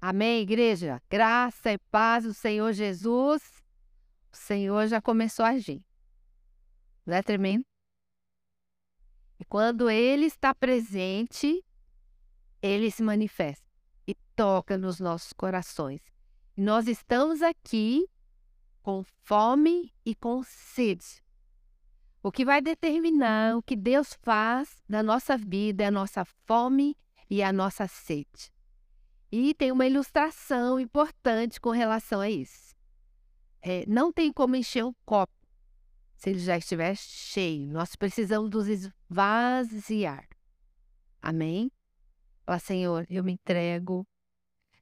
[0.00, 1.02] Amém, igreja?
[1.10, 3.42] Graça e paz do Senhor Jesus.
[4.32, 5.84] O Senhor já começou a agir.
[7.04, 7.64] Não é tremendo?
[9.40, 11.64] E quando Ele está presente,
[12.62, 13.66] Ele se manifesta
[14.06, 16.00] e toca nos nossos corações.
[16.56, 18.08] E nós estamos aqui
[18.82, 21.24] com fome e com sede.
[22.22, 26.96] O que vai determinar o que Deus faz na nossa vida é a nossa fome
[27.28, 28.52] e a nossa sede.
[29.30, 32.74] E tem uma ilustração importante com relação a isso.
[33.60, 35.32] É, não tem como encher um copo
[36.16, 37.68] se ele já estiver cheio.
[37.68, 40.26] Nós precisamos nos esvaziar.
[41.20, 41.70] Amém?
[42.46, 44.06] Ó Senhor, eu me entrego.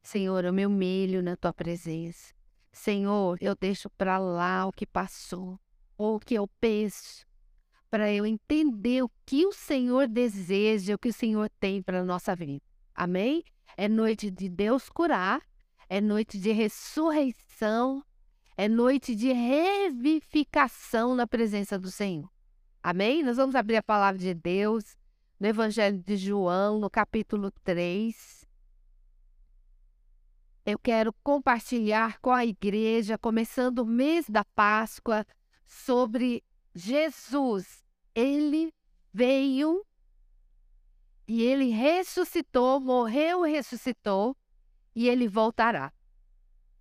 [0.02, 2.32] Senhor, eu me humilho na tua presença.
[2.72, 5.58] Senhor, eu deixo para lá o que passou,
[5.96, 7.26] ou o que eu penso,
[7.90, 12.04] para eu entender o que o Senhor deseja, o que o Senhor tem para a
[12.04, 12.62] nossa vida.
[12.94, 13.42] Amém?
[13.76, 15.40] É noite de Deus curar,
[15.88, 18.04] é noite de ressurreição,
[18.56, 22.30] é noite de revivificação na presença do Senhor.
[22.82, 23.22] Amém?
[23.22, 24.96] Nós vamos abrir a palavra de Deus
[25.38, 28.46] no Evangelho de João, no capítulo 3.
[30.64, 35.24] Eu quero compartilhar com a igreja, começando o mês da Páscoa,
[35.64, 36.42] sobre
[36.74, 37.84] Jesus.
[38.14, 38.72] Ele
[39.12, 39.84] veio
[41.26, 44.36] e ele ressuscitou, morreu e ressuscitou,
[44.94, 45.92] e ele voltará.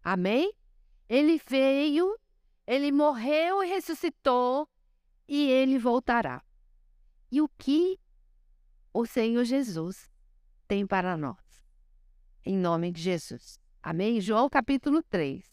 [0.03, 0.53] Amém?
[1.09, 2.17] Ele veio,
[2.65, 4.69] ele morreu e ressuscitou,
[5.27, 6.43] e ele voltará.
[7.31, 7.99] E o que
[8.93, 10.11] o Senhor Jesus
[10.67, 11.65] tem para nós?
[12.45, 13.59] Em nome de Jesus.
[13.81, 14.21] Amém?
[14.21, 15.43] João capítulo 3,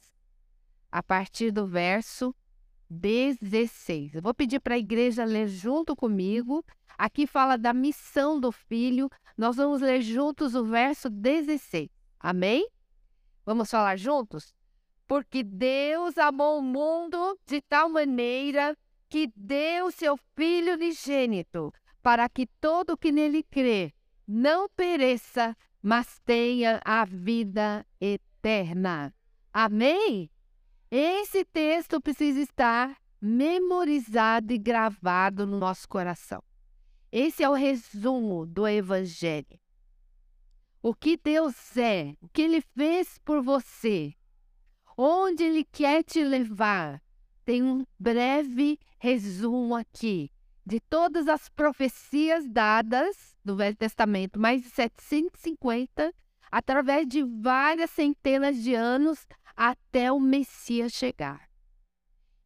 [0.90, 2.34] a partir do verso
[2.92, 4.14] 16.
[4.14, 6.64] Eu vou pedir para a igreja ler junto comigo
[7.02, 9.10] Aqui fala da missão do filho.
[9.36, 11.88] Nós vamos ler juntos o verso 16.
[12.20, 12.68] Amém?
[13.44, 14.54] Vamos falar juntos?
[15.06, 18.76] Porque Deus amou o mundo de tal maneira
[19.08, 23.92] que deu seu Filho unigênito, para que todo que nele crê
[24.26, 29.12] não pereça, mas tenha a vida eterna.
[29.52, 30.31] Amém?
[30.94, 36.42] Esse texto precisa estar memorizado e gravado no nosso coração.
[37.10, 39.58] Esse é o resumo do Evangelho.
[40.82, 44.12] O que Deus é, o que Ele fez por você,
[44.94, 47.02] onde Ele quer te levar.
[47.42, 50.31] Tem um breve resumo aqui
[50.62, 56.14] de todas as profecias dadas do Velho Testamento, mais de 750,
[56.50, 59.26] através de várias centenas de anos
[59.56, 61.48] até o Messias chegar.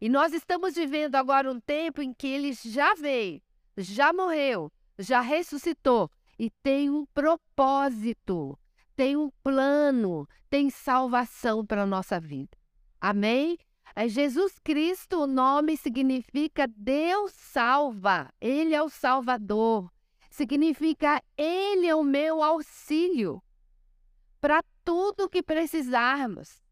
[0.00, 3.40] E nós estamos vivendo agora um tempo em que ele já veio
[3.76, 8.58] já morreu, já ressuscitou e tem um propósito,
[8.94, 12.56] tem um plano, tem salvação para a nossa vida.
[13.00, 13.58] Amém?
[13.94, 19.90] É Jesus Cristo, o nome significa Deus salva, Ele é o Salvador,
[20.30, 23.42] significa Ele é o meu auxílio
[24.40, 26.62] para tudo que precisarmos.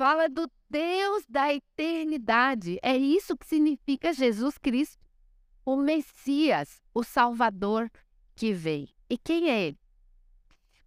[0.00, 4.98] Fala do Deus da eternidade, é isso que significa Jesus Cristo
[5.62, 7.90] o Messias, o Salvador
[8.34, 8.88] que veio.
[9.10, 9.78] E quem é ele?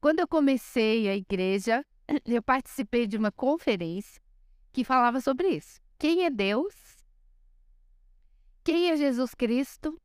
[0.01, 1.85] Quando eu comecei a igreja,
[2.25, 4.19] eu participei de uma conferência
[4.71, 5.79] que falava sobre isso.
[5.99, 6.73] Quem é Deus?
[8.63, 9.95] Quem é Jesus Cristo?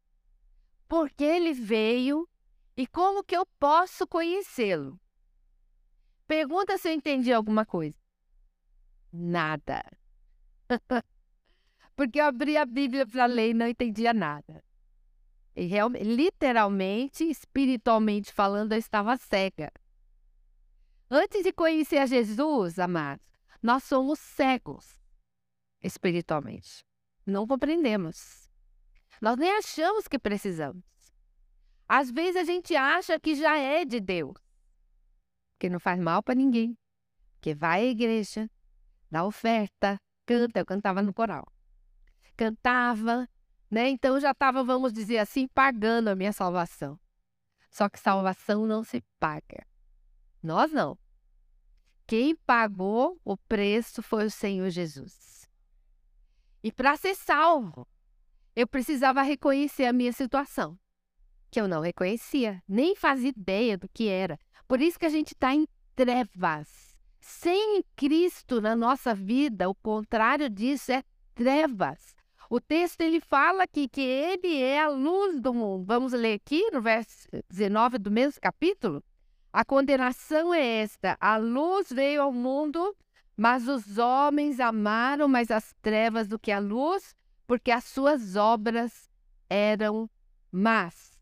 [0.87, 2.29] Por que ele veio?
[2.77, 5.01] E como que eu posso conhecê-lo?
[6.27, 7.98] Pergunta se eu entendi alguma coisa.
[9.13, 9.83] Nada.
[11.97, 14.63] porque eu abri a Bíblia para ler e não entendia nada.
[15.57, 19.73] E real, literalmente, espiritualmente falando, eu estava cega.
[21.11, 23.27] Antes de conhecer a Jesus, amados,
[23.61, 25.01] nós somos cegos
[25.83, 26.85] espiritualmente.
[27.27, 28.49] Não compreendemos.
[29.21, 30.85] Nós nem achamos que precisamos.
[31.89, 34.39] Às vezes a gente acha que já é de Deus,
[35.59, 36.79] que não faz mal para ninguém,
[37.41, 38.49] que vai à igreja,
[39.11, 40.61] dá oferta, canta.
[40.61, 41.47] Eu cantava no coral
[42.39, 43.29] cantava,
[43.69, 43.91] né?
[43.91, 46.99] Então já estava, vamos dizer assim, pagando a minha salvação.
[47.69, 49.67] Só que salvação não se paga.
[50.41, 50.97] Nós não.
[52.07, 55.51] Quem pagou o preço foi o Senhor Jesus.
[56.63, 57.87] E para ser salvo,
[58.55, 60.79] eu precisava reconhecer a minha situação,
[61.51, 64.39] que eu não reconhecia, nem fazia ideia do que era.
[64.67, 66.88] Por isso que a gente está em trevas.
[67.31, 71.05] Sem Cristo na nossa vida, o contrário disso é
[71.35, 72.17] trevas.
[72.49, 75.85] O texto ele fala aqui que ele é a luz do mundo.
[75.85, 79.05] Vamos ler aqui no verso 19 do mesmo capítulo.
[79.53, 82.97] A condenação é esta: a luz veio ao mundo,
[83.37, 87.15] mas os homens amaram mais as trevas do que a luz,
[87.47, 89.11] porque as suas obras
[89.51, 90.09] eram
[90.51, 91.13] más.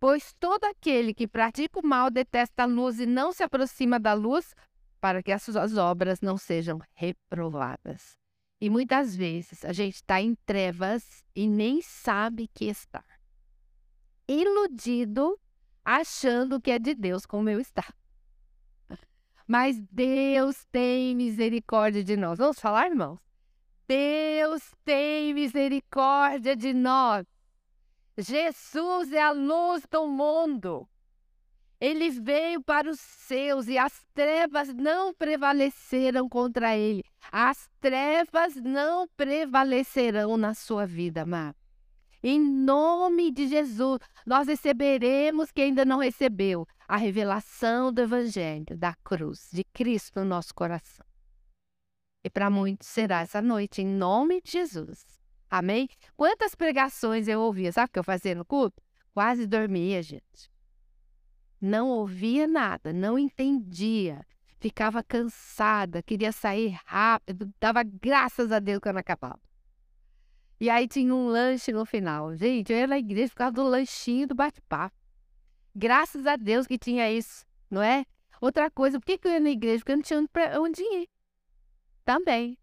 [0.00, 4.14] Pois todo aquele que pratica o mal detesta a luz e não se aproxima da
[4.14, 4.54] luz,
[5.00, 8.18] para que as suas obras não sejam reprovadas.
[8.60, 13.02] E muitas vezes a gente está em trevas e nem sabe que está.
[14.28, 15.40] Iludido,
[15.84, 17.84] achando que é de Deus como eu está.
[19.46, 22.38] Mas Deus tem misericórdia de nós.
[22.38, 23.18] Vamos falar, irmãos?
[23.88, 27.26] Deus tem misericórdia de nós.
[28.16, 30.88] Jesus é a luz do mundo.
[31.80, 37.02] Ele veio para os seus e as trevas não prevaleceram contra ele.
[37.32, 41.56] As trevas não prevalecerão na sua vida, amado.
[42.22, 48.94] Em nome de Jesus, nós receberemos que ainda não recebeu a revelação do Evangelho, da
[49.02, 51.06] cruz, de Cristo no nosso coração.
[52.22, 55.06] E para muitos será essa noite, em nome de Jesus.
[55.48, 55.88] Amém?
[56.14, 57.72] Quantas pregações eu ouvia?
[57.72, 58.82] Sabe o que eu fazia no culto?
[59.14, 60.50] Quase dormia, gente
[61.60, 64.24] não ouvia nada, não entendia,
[64.58, 69.40] ficava cansada, queria sair rápido, dava graças a Deus quando acabava.
[70.60, 72.34] E aí tinha um lanche no final.
[72.36, 74.94] Gente, eu ia na igreja por causa do lanchinho do bate-papo.
[75.74, 78.04] Graças a Deus que tinha isso, não é?
[78.40, 79.78] Outra coisa, por que, eu ia na igreja?
[79.78, 81.08] Porque eu não tinha onde ir.
[82.04, 82.58] Também.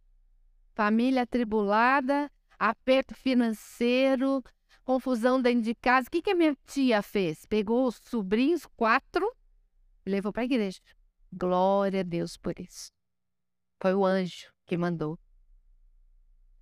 [0.75, 4.43] Família atribulada, aperto financeiro,
[4.87, 6.07] confusão dentro de casa.
[6.07, 7.45] O que, que a minha tia fez?
[7.45, 9.29] Pegou os sobrinhos, quatro,
[10.05, 10.79] e levou para a igreja.
[11.29, 12.89] Glória a Deus por isso.
[13.81, 15.19] Foi o anjo que mandou.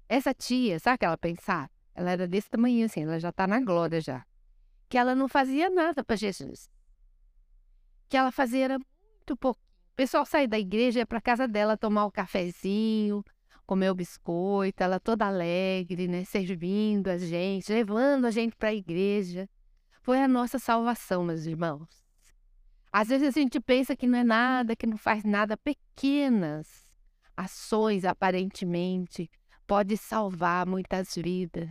[0.09, 1.69] Essa tia, sabe o que ela pensava?
[1.93, 4.25] Ela era desse tamanho assim, ela já está na glória já.
[4.89, 6.67] Que ela não fazia nada para Jesus.
[8.09, 9.61] Que ela fazia era muito pouco.
[9.61, 13.23] O pessoal saía da igreja, ia para casa dela tomar o um cafezinho,
[13.65, 19.49] comeu biscoito, ela toda alegre, né, servindo a gente, levando a gente para a igreja.
[20.01, 22.05] Foi a nossa salvação, meus irmãos.
[22.91, 26.85] Às vezes a gente pensa que não é nada, que não faz nada, pequenas
[27.35, 29.29] ações aparentemente
[29.67, 31.69] pode salvar muitas vidas.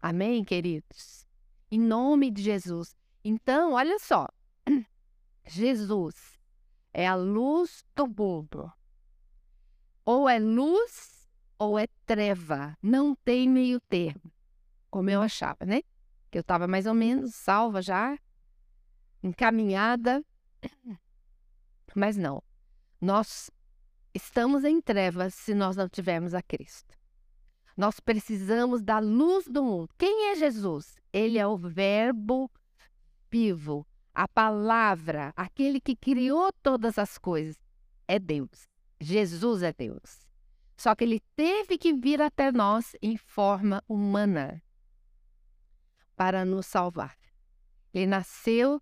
[0.00, 1.26] Amém, queridos?
[1.70, 2.94] Em nome de Jesus.
[3.24, 4.28] Então, olha só.
[5.46, 6.38] Jesus
[6.92, 8.72] é a luz do mundo.
[10.06, 12.78] Ou é luz ou é treva.
[12.82, 14.32] Não tem meio termo.
[14.88, 15.82] Como eu achava, né?
[16.30, 18.16] Que eu estava mais ou menos salva já,
[19.22, 20.24] encaminhada.
[21.94, 22.42] Mas não.
[23.00, 23.50] Nós
[24.14, 26.96] estamos em trevas se nós não tivermos a Cristo.
[27.76, 29.90] Nós precisamos da luz do mundo.
[29.98, 30.94] Quem é Jesus?
[31.12, 32.50] Ele é o Verbo
[33.30, 37.56] vivo, a palavra, aquele que criou todas as coisas.
[38.08, 38.75] É Deus.
[39.00, 40.26] Jesus é Deus.
[40.76, 44.62] Só que ele teve que vir até nós em forma humana
[46.14, 47.16] para nos salvar.
[47.92, 48.80] Ele nasceu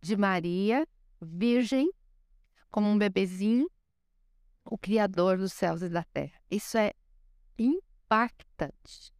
[0.00, 0.86] de Maria,
[1.20, 1.92] virgem,
[2.70, 3.68] como um bebezinho,
[4.64, 6.40] o Criador dos céus e da terra.
[6.50, 6.92] Isso é
[7.58, 9.12] impactante.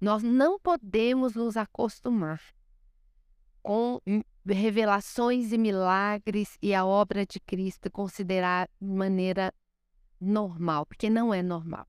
[0.00, 2.40] Nós não podemos nos acostumar
[3.62, 4.00] com
[4.46, 9.52] revelações e milagres e a obra de Cristo considerar de maneira
[10.20, 11.86] normal, porque não é normal.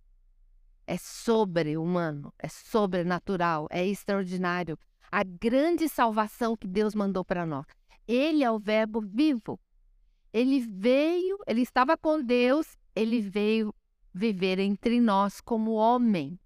[0.85, 4.77] É sobre-humano, é sobrenatural, é extraordinário.
[5.11, 7.65] A grande salvação que Deus mandou para nós.
[8.07, 9.59] Ele é o Verbo vivo.
[10.33, 13.73] Ele veio, ele estava com Deus, ele veio
[14.13, 16.39] viver entre nós como homem.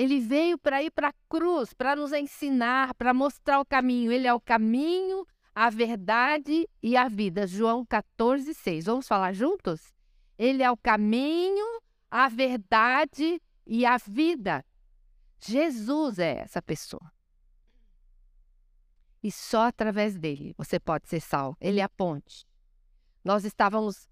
[0.00, 4.10] Ele veio para ir para a cruz, para nos ensinar, para mostrar o caminho.
[4.10, 7.46] Ele é o caminho, a verdade e a vida.
[7.46, 8.86] João 14, 6.
[8.86, 9.92] Vamos falar juntos?
[10.38, 14.64] Ele é o caminho, a verdade e a vida.
[15.38, 17.12] Jesus é essa pessoa.
[19.22, 21.58] E só através dele você pode ser salvo.
[21.60, 22.46] Ele é a ponte.
[23.22, 24.08] Nós estávamos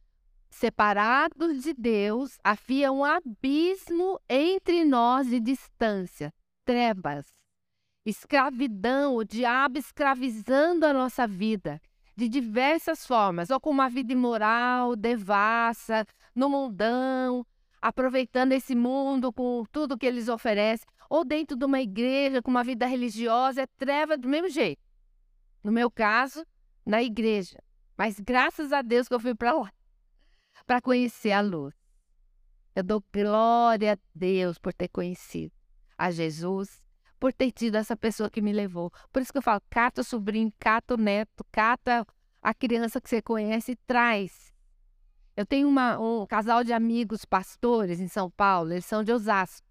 [0.50, 6.32] separados de Deus, havia um abismo entre nós de distância,
[6.64, 7.26] trevas,
[8.04, 11.80] escravidão, o diabo escravizando a nossa vida
[12.16, 17.46] de diversas formas, ou com uma vida imoral, devassa, no mundão,
[17.80, 22.64] aproveitando esse mundo com tudo que eles oferecem, ou dentro de uma igreja com uma
[22.64, 24.82] vida religiosa, é treva do mesmo jeito.
[25.62, 26.44] No meu caso,
[26.84, 27.62] na igreja.
[27.96, 29.72] Mas graças a Deus que eu fui para lá
[30.68, 31.74] para conhecer a luz.
[32.76, 35.50] Eu dou glória a Deus por ter conhecido
[35.96, 36.84] a Jesus,
[37.18, 38.92] por ter tido essa pessoa que me levou.
[39.10, 42.06] Por isso que eu falo, cata o sobrinho, cata o neto, cata
[42.42, 44.52] a criança que você conhece e traz.
[45.34, 49.66] Eu tenho uma, um casal de amigos pastores em São Paulo, eles são de Osasco.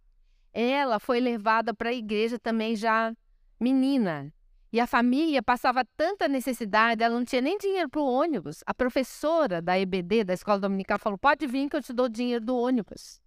[0.51, 3.15] Ela foi levada para a igreja também já
[3.59, 4.33] menina.
[4.71, 8.63] E a família passava tanta necessidade, ela não tinha nem dinheiro para o ônibus.
[8.65, 12.43] A professora da EBD, da Escola Dominical, falou: pode vir que eu te dou dinheiro
[12.43, 13.21] do ônibus.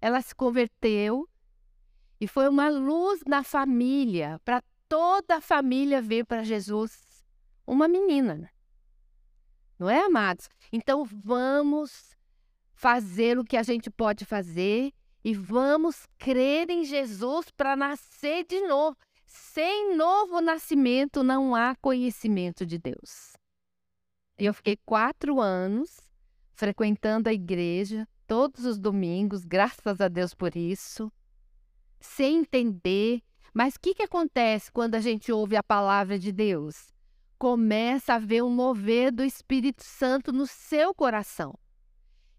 [0.00, 1.28] Ela se converteu
[2.20, 7.24] e foi uma luz na família, para toda a família ver para Jesus
[7.66, 8.34] uma menina.
[8.34, 8.48] Né?
[9.78, 10.48] Não é, amados?
[10.72, 12.16] Então vamos
[12.74, 14.92] fazer o que a gente pode fazer
[15.24, 18.96] e vamos crer em Jesus para nascer de novo.
[19.32, 23.36] Sem novo nascimento não há conhecimento de Deus.
[24.36, 26.00] Eu fiquei quatro anos
[26.52, 31.12] frequentando a igreja todos os domingos, graças a Deus por isso,
[32.00, 33.22] sem entender.
[33.54, 36.92] Mas o que, que acontece quando a gente ouve a palavra de Deus?
[37.38, 41.56] Começa a ver um mover do Espírito Santo no seu coração.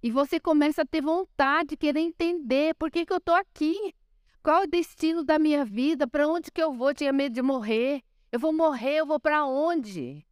[0.03, 3.95] E você começa a ter vontade de querer entender por que, que eu estou aqui.
[4.43, 6.07] Qual é o destino da minha vida?
[6.07, 6.93] Para onde que eu vou?
[6.93, 8.01] Tinha medo de morrer.
[8.31, 10.25] Eu vou morrer, eu vou para onde?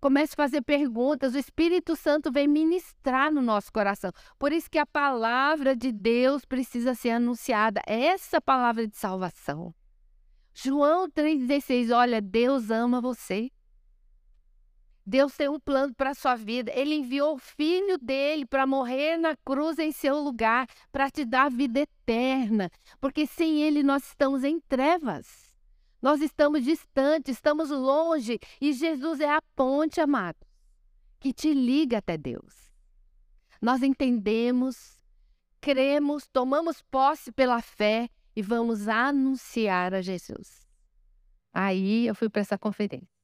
[0.00, 1.34] Comece a fazer perguntas.
[1.34, 4.10] O Espírito Santo vem ministrar no nosso coração.
[4.38, 7.80] Por isso que a palavra de Deus precisa ser anunciada.
[7.86, 9.72] Essa palavra de salvação.
[10.52, 13.50] João 3,16, olha, Deus ama você.
[15.06, 16.72] Deus tem um plano para a sua vida.
[16.74, 21.48] Ele enviou o filho dele para morrer na cruz em seu lugar, para te dar
[21.48, 22.68] vida eterna.
[23.00, 25.54] Porque sem ele nós estamos em trevas.
[26.02, 28.40] Nós estamos distantes, estamos longe.
[28.60, 30.44] E Jesus é a ponte, amado,
[31.20, 32.72] que te liga até Deus.
[33.62, 35.00] Nós entendemos,
[35.60, 40.66] cremos, tomamos posse pela fé e vamos anunciar a Jesus.
[41.52, 43.15] Aí eu fui para essa conferência.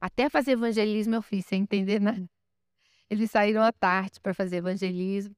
[0.00, 2.28] Até fazer evangelismo eu fiz sem entender nada.
[3.08, 5.34] Eles saíram à tarde para fazer evangelismo,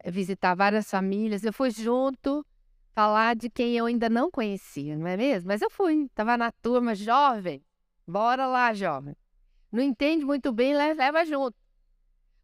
[0.00, 1.44] eh, visitar várias famílias.
[1.44, 2.44] Eu fui junto
[2.94, 5.48] falar de quem eu ainda não conhecia, não é mesmo?
[5.48, 7.62] Mas eu fui, estava na turma jovem.
[8.06, 9.14] Bora lá, jovem.
[9.70, 11.56] Não entende muito bem, leva junto.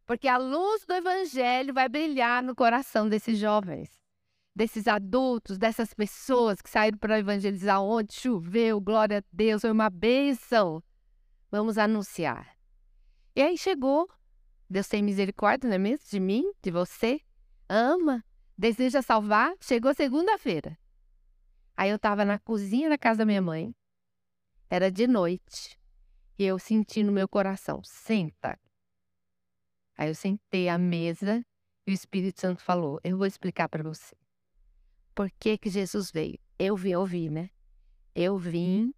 [0.06, 3.90] Porque a luz do evangelho vai brilhar no coração desses jovens,
[4.54, 9.88] desses adultos, dessas pessoas que saíram para evangelizar onde choveu, glória a Deus, foi uma
[9.88, 10.82] bênção.
[11.54, 12.58] Vamos anunciar.
[13.36, 14.10] E aí chegou.
[14.68, 16.04] Deus tem misericórdia, não é mesmo?
[16.10, 17.20] De mim, de você.
[17.68, 18.24] Ama,
[18.58, 19.54] deseja salvar.
[19.60, 20.76] Chegou segunda-feira.
[21.76, 23.72] Aí eu estava na cozinha da casa da minha mãe.
[24.68, 25.78] Era de noite.
[26.36, 28.58] E eu senti no meu coração: senta.
[29.96, 31.46] Aí eu sentei à mesa
[31.86, 34.16] e o Espírito Santo falou: Eu vou explicar para você.
[35.14, 36.40] Por que, que Jesus veio?
[36.58, 37.48] Eu vi, eu vi, né?
[38.12, 38.92] Eu vim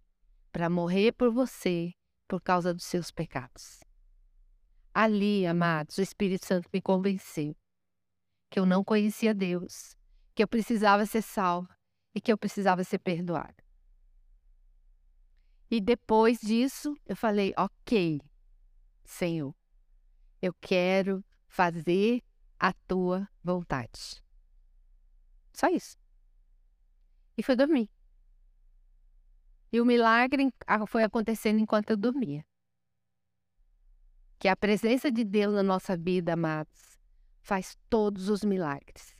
[0.51, 1.93] para morrer por você
[2.27, 3.79] por causa dos seus pecados.
[4.93, 7.55] Ali, amados, o Espírito Santo me convenceu
[8.49, 9.95] que eu não conhecia Deus,
[10.33, 11.69] que eu precisava ser salvo
[12.15, 13.63] e que eu precisava ser perdoado.
[15.69, 18.21] E depois disso, eu falei: Ok,
[19.03, 19.53] Senhor,
[20.41, 22.23] eu quero fazer
[22.59, 24.23] a tua vontade.
[25.53, 25.97] Só isso.
[27.37, 27.89] E foi dormir.
[29.71, 30.51] E o milagre
[30.87, 32.45] foi acontecendo enquanto eu dormia.
[34.39, 36.99] Que a presença de Deus na nossa vida, amados,
[37.41, 39.15] faz todos os milagres.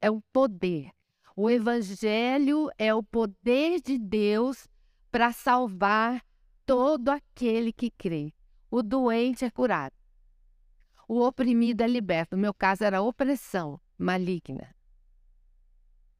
[0.00, 0.90] É o poder.
[1.36, 4.68] O Evangelho é o poder de Deus
[5.10, 6.22] para salvar
[6.66, 8.32] todo aquele que crê.
[8.70, 9.94] O doente é curado.
[11.08, 12.36] O oprimido é liberto.
[12.36, 14.74] No meu caso era opressão maligna.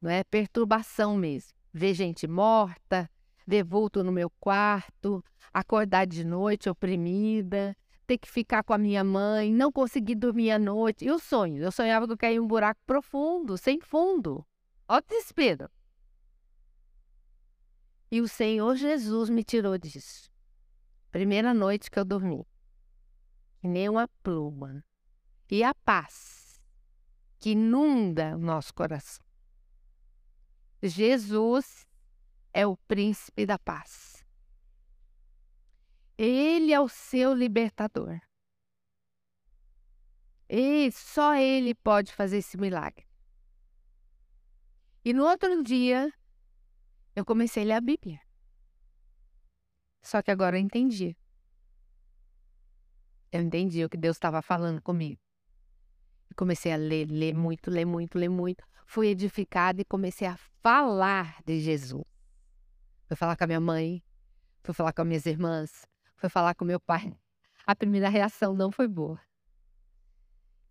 [0.01, 1.53] Não é perturbação mesmo.
[1.73, 3.09] Ver gente morta,
[3.45, 5.23] ver vulto no meu quarto,
[5.53, 7.75] acordar de noite oprimida,
[8.05, 11.05] ter que ficar com a minha mãe, não conseguir dormir à noite.
[11.05, 11.61] E os sonhos?
[11.61, 14.45] Eu sonhava que eu caía em um buraco profundo, sem fundo.
[14.87, 15.69] O desespero.
[18.11, 20.29] E o Senhor Jesus me tirou disso.
[21.11, 22.45] Primeira noite que eu dormi.
[23.63, 24.83] E nem uma pluma.
[25.49, 26.61] E a paz
[27.39, 29.23] que inunda o nosso coração.
[30.81, 31.87] Jesus
[32.55, 34.25] é o príncipe da paz.
[36.17, 38.21] Ele é o seu libertador.
[40.47, 43.05] E só ele pode fazer esse milagre.
[45.03, 46.09] E no outro dia,
[47.13, 48.21] eu comecei a ler a Bíblia.
[50.01, 51.17] Só que agora eu entendi.
[53.33, 55.19] Eu entendi o que Deus estava falando comigo.
[56.37, 58.63] Comecei a ler, ler muito, ler muito, ler muito.
[58.85, 62.14] Fui edificada e comecei a falar de Jesus.
[63.07, 64.03] Fui falar com a minha mãe,
[64.63, 65.85] fui falar com as minhas irmãs,
[66.15, 67.13] fui falar com meu pai.
[67.65, 69.19] A primeira reação não foi boa.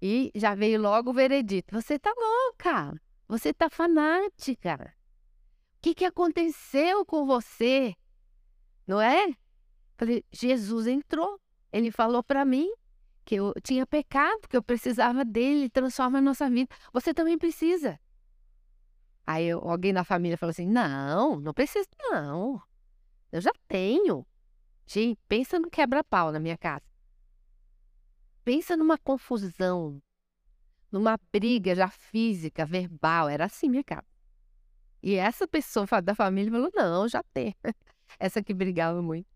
[0.00, 4.95] E já veio logo o veredito: você tá louca, você tá fanática.
[5.76, 7.95] O que, que aconteceu com você?
[8.87, 9.35] Não é?
[9.97, 11.41] Falei, Jesus entrou.
[11.73, 12.73] Ele falou para mim
[13.25, 16.75] que eu tinha pecado, que eu precisava dele, transforma a nossa vida.
[16.93, 17.99] Você também precisa.
[19.26, 22.62] Aí alguém na família falou assim: não, não precisa, não.
[23.33, 24.26] Eu já tenho.
[24.87, 26.85] Gente, pensa no quebra-pau na minha casa.
[28.45, 30.02] Pensa numa confusão,
[30.93, 33.28] numa briga já física, verbal.
[33.28, 34.07] Era assim minha casa.
[35.02, 37.54] E essa pessoa da família falou: não, já tem.
[38.19, 39.26] Essa que brigava muito.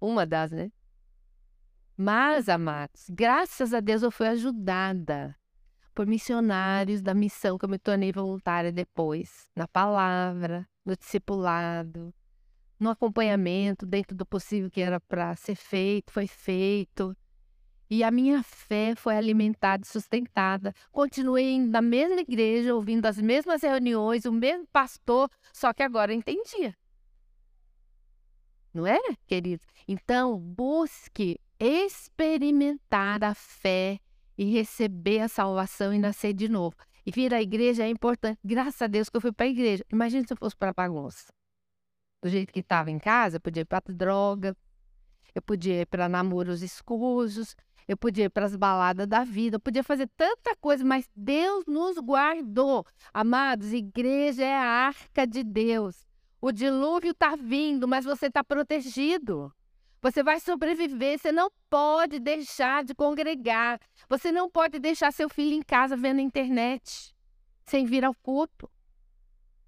[0.00, 0.70] Uma das, né?
[1.96, 5.36] Mas, amados, graças a Deus eu fui ajudada
[5.94, 12.12] por missionários da missão que eu me tornei voluntária depois, na palavra, no discipulado,
[12.78, 17.16] no acompanhamento, dentro do possível que era para ser feito, foi feito.
[17.88, 20.74] E a minha fé foi alimentada e sustentada.
[20.90, 26.74] Continuei na mesma igreja, ouvindo as mesmas reuniões, o mesmo pastor, só que agora entendia.
[28.72, 29.62] Não é, querido?
[29.86, 34.00] Então, busque experimentar a fé
[34.36, 36.76] e receber a salvação e nascer de novo.
[37.06, 38.38] E vir à igreja é importante.
[38.42, 39.84] Graças a Deus que eu fui para a igreja.
[39.92, 41.32] Imagina se eu fosse para a bagunça.
[42.22, 44.56] Do jeito que estava em casa, eu podia ir para droga,
[45.34, 47.54] eu podia ir para namoros escusos,
[47.86, 51.66] eu podia ir para as baladas da vida, eu podia fazer tanta coisa, mas Deus
[51.66, 52.86] nos guardou.
[53.12, 56.06] Amados, igreja é a arca de Deus.
[56.40, 59.52] O dilúvio está vindo, mas você está protegido.
[60.04, 63.80] Você vai sobreviver, você não pode deixar de congregar.
[64.06, 67.16] Você não pode deixar seu filho em casa vendo a internet,
[67.64, 68.70] sem vir ao culto.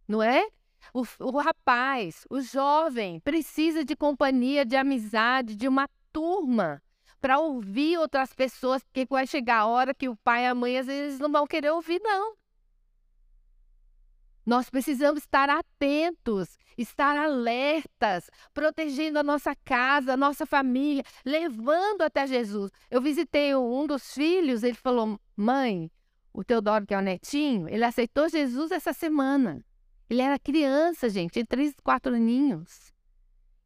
[0.07, 0.47] Não é?
[0.93, 6.83] O, o rapaz, o jovem, precisa de companhia, de amizade, de uma turma
[7.19, 10.76] para ouvir outras pessoas, porque vai chegar a hora que o pai e a mãe
[10.76, 12.37] às vezes não vão querer ouvir, não.
[14.46, 22.28] Nós precisamos estar atentos, estar alertas, protegendo a nossa casa, a nossa família, levando até
[22.28, 22.70] Jesus.
[22.88, 25.90] Eu visitei um dos filhos, ele falou: Mãe,
[26.32, 29.64] o Teodoro, que é o netinho, ele aceitou Jesus essa semana.
[30.09, 32.94] Ele era criança, gente, tinha três, quatro aninhos.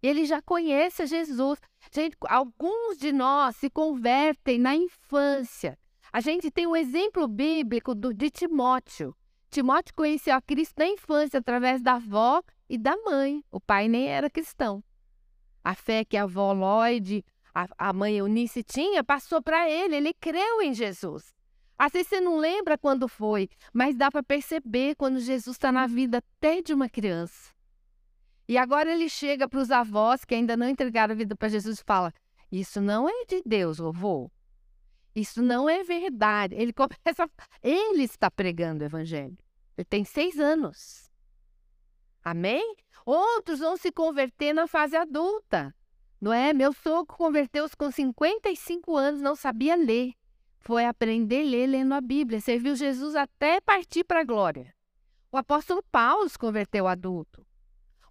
[0.02, 1.60] Ele já conhece Jesus.
[1.92, 5.78] Gente, alguns de nós se convertem na infância.
[6.10, 9.14] A gente tem um exemplo bíblico do, de Timóteo.
[9.50, 13.44] Timóteo conheceu a Cristo na infância através da avó e da mãe.
[13.50, 14.82] O pai nem era cristão.
[15.62, 19.96] A fé que a avó Lloyd, a, a mãe Eunice tinha, passou para ele.
[19.96, 21.34] Ele creu em Jesus.
[21.92, 26.18] Vezes você não lembra quando foi, mas dá para perceber quando Jesus está na vida
[26.18, 27.52] até de uma criança.
[28.46, 31.80] E agora ele chega para os avós que ainda não entregaram a vida para Jesus
[31.80, 32.12] e fala:
[32.52, 34.30] Isso não é de Deus, vovô.
[35.20, 36.54] Isso não é verdade.
[36.54, 37.28] Ele começa.
[37.62, 39.36] Ele está pregando o evangelho.
[39.76, 41.10] Ele tem seis anos.
[42.22, 42.76] Amém?
[43.04, 45.74] Outros vão se converter na fase adulta.
[46.20, 46.52] Não é?
[46.52, 50.12] Meu sogro converteu-se com 55 anos, não sabia ler.
[50.58, 52.40] Foi aprender a ler lendo a Bíblia.
[52.40, 54.74] Serviu Jesus até partir para a glória.
[55.32, 57.46] O apóstolo Paulo se converteu adulto.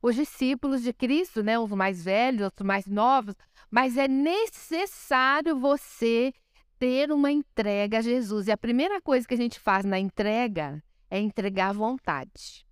[0.02, 3.36] Os discípulos de Cristo, né, os mais velhos, os mais novos,
[3.70, 6.34] mas é necessário você
[6.80, 8.48] ter uma entrega a Jesus.
[8.48, 12.66] E a primeira coisa que a gente faz na entrega é entregar a vontade.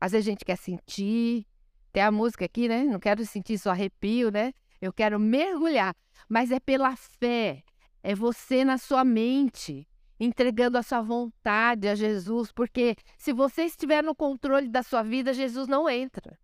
[0.00, 1.46] Às vezes a gente quer sentir,
[1.92, 2.84] tem a música aqui, né?
[2.84, 4.52] Não quero sentir só arrepio, né?
[4.80, 5.96] Eu quero mergulhar,
[6.28, 7.64] mas é pela fé,
[8.02, 9.88] é você na sua mente,
[10.20, 15.32] entregando a sua vontade a Jesus, porque se você estiver no controle da sua vida,
[15.32, 16.38] Jesus não entra.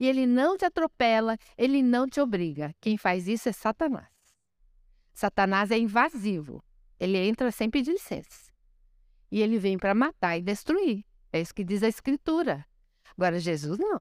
[0.00, 2.74] E ele não te atropela, ele não te obriga.
[2.80, 4.17] Quem faz isso é Satanás.
[5.18, 6.62] Satanás é invasivo.
[7.00, 8.52] Ele entra sem pedir licença.
[9.32, 11.04] E ele vem para matar e destruir.
[11.32, 12.64] É isso que diz a Escritura.
[13.16, 14.00] Agora, Jesus não.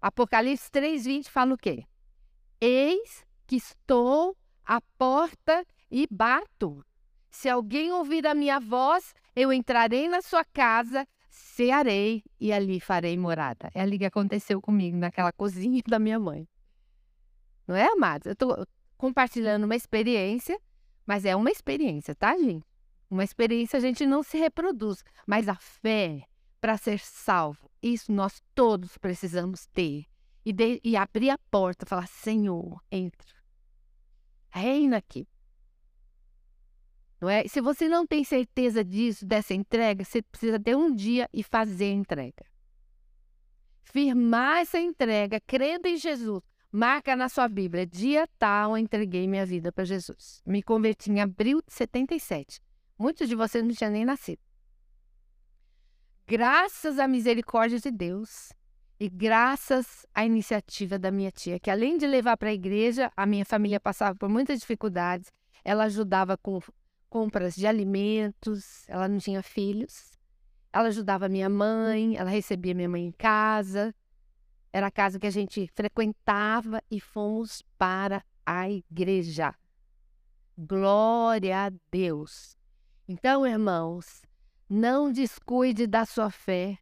[0.00, 1.84] Apocalipse 3,20 fala o quê?
[2.58, 6.82] Eis que estou à porta e bato.
[7.30, 13.18] Se alguém ouvir a minha voz, eu entrarei na sua casa, cearei e ali farei
[13.18, 13.70] morada.
[13.74, 16.48] É ali que aconteceu comigo, naquela cozinha da minha mãe.
[17.66, 18.26] Não é, amados?
[18.26, 18.66] Eu estou
[18.96, 20.58] compartilhando uma experiência,
[21.06, 22.66] mas é uma experiência, tá, gente?
[23.10, 26.26] Uma experiência a gente não se reproduz, mas a fé
[26.60, 30.06] para ser salvo, isso nós todos precisamos ter.
[30.46, 33.34] E, de, e abrir a porta, falar: Senhor, entra.
[34.50, 35.26] Reina aqui.
[37.20, 37.46] Não é?
[37.48, 41.86] Se você não tem certeza disso, dessa entrega, você precisa ter um dia e fazer
[41.86, 42.44] a entrega.
[43.82, 46.42] Firmar essa entrega, crendo em Jesus,
[46.76, 50.42] Marca na sua Bíblia, dia tal, entreguei minha vida para Jesus.
[50.44, 52.60] Me converti em abril de 77.
[52.98, 54.40] Muitos de vocês não tinham nem nascido.
[56.26, 58.52] Graças à misericórdia de Deus
[58.98, 63.24] e graças à iniciativa da minha tia, que além de levar para a igreja, a
[63.24, 65.30] minha família passava por muitas dificuldades.
[65.64, 66.60] Ela ajudava com
[67.08, 70.10] compras de alimentos, ela não tinha filhos.
[70.72, 73.94] Ela ajudava minha mãe, ela recebia minha mãe em casa.
[74.74, 79.54] Era a casa que a gente frequentava e fomos para a igreja.
[80.58, 82.58] Glória a Deus.
[83.06, 84.22] Então, irmãos,
[84.68, 86.76] não descuide da sua fé,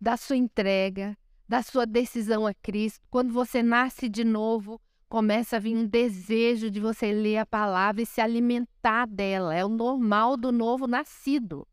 [0.00, 1.16] da sua entrega,
[1.48, 3.06] da sua decisão a Cristo.
[3.08, 8.02] Quando você nasce de novo, começa a vir um desejo de você ler a palavra
[8.02, 9.54] e se alimentar dela.
[9.54, 11.64] É o normal do novo nascido.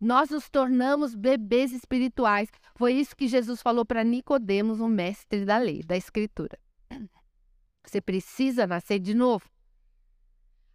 [0.00, 2.48] Nós nos tornamos bebês espirituais.
[2.74, 6.58] Foi isso que Jesus falou para Nicodemos, um mestre da lei, da escritura.
[7.84, 9.44] Você precisa nascer de novo.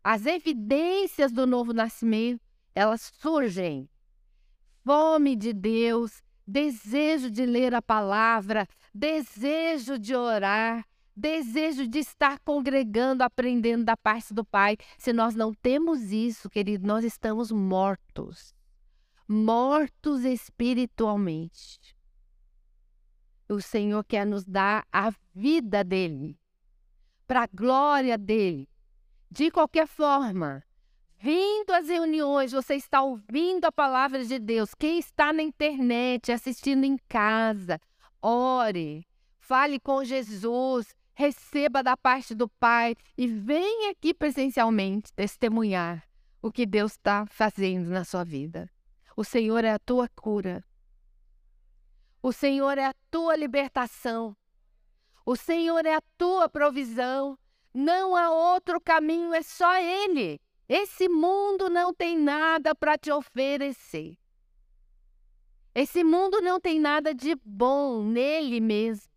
[0.03, 2.39] As evidências do novo nascimento,
[2.75, 3.89] elas surgem.
[4.83, 10.85] Fome de Deus, desejo de ler a palavra, desejo de orar,
[11.15, 14.77] desejo de estar congregando, aprendendo da parte do Pai.
[14.99, 18.54] Se nós não temos isso, querido, nós estamos mortos
[19.27, 21.95] mortos espiritualmente.
[23.49, 26.39] O Senhor quer nos dar a vida dele,
[27.27, 28.67] para a glória dele.
[29.29, 30.63] De qualquer forma,
[31.17, 34.73] vindo às reuniões, você está ouvindo a palavra de Deus.
[34.73, 37.79] Quem está na internet, assistindo em casa,
[38.21, 39.05] ore,
[39.39, 46.03] fale com Jesus, receba da parte do Pai e venha aqui presencialmente testemunhar
[46.41, 48.69] o que Deus está fazendo na sua vida.
[49.15, 50.63] O Senhor é a tua cura.
[52.21, 54.35] O Senhor é a tua libertação.
[55.25, 57.37] O Senhor é a tua provisão.
[57.73, 60.41] Não há outro caminho, é só Ele.
[60.67, 64.17] Esse mundo não tem nada para te oferecer.
[65.73, 69.09] Esse mundo não tem nada de bom nele mesmo.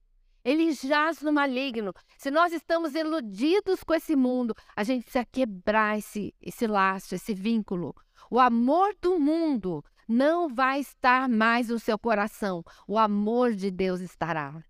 [0.44, 1.92] Ele jaz no maligno.
[2.16, 7.34] Se nós estamos iludidos com esse mundo, a gente precisa quebrar esse, esse laço, esse
[7.34, 7.94] vínculo.
[8.30, 12.62] O amor do mundo não vai estar mais no seu coração.
[12.86, 14.62] O amor de Deus estará.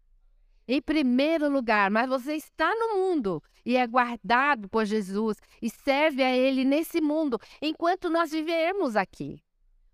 [0.66, 6.22] Em primeiro lugar, mas você está no mundo e é guardado por Jesus e serve
[6.22, 9.42] a Ele nesse mundo enquanto nós vivermos aqui.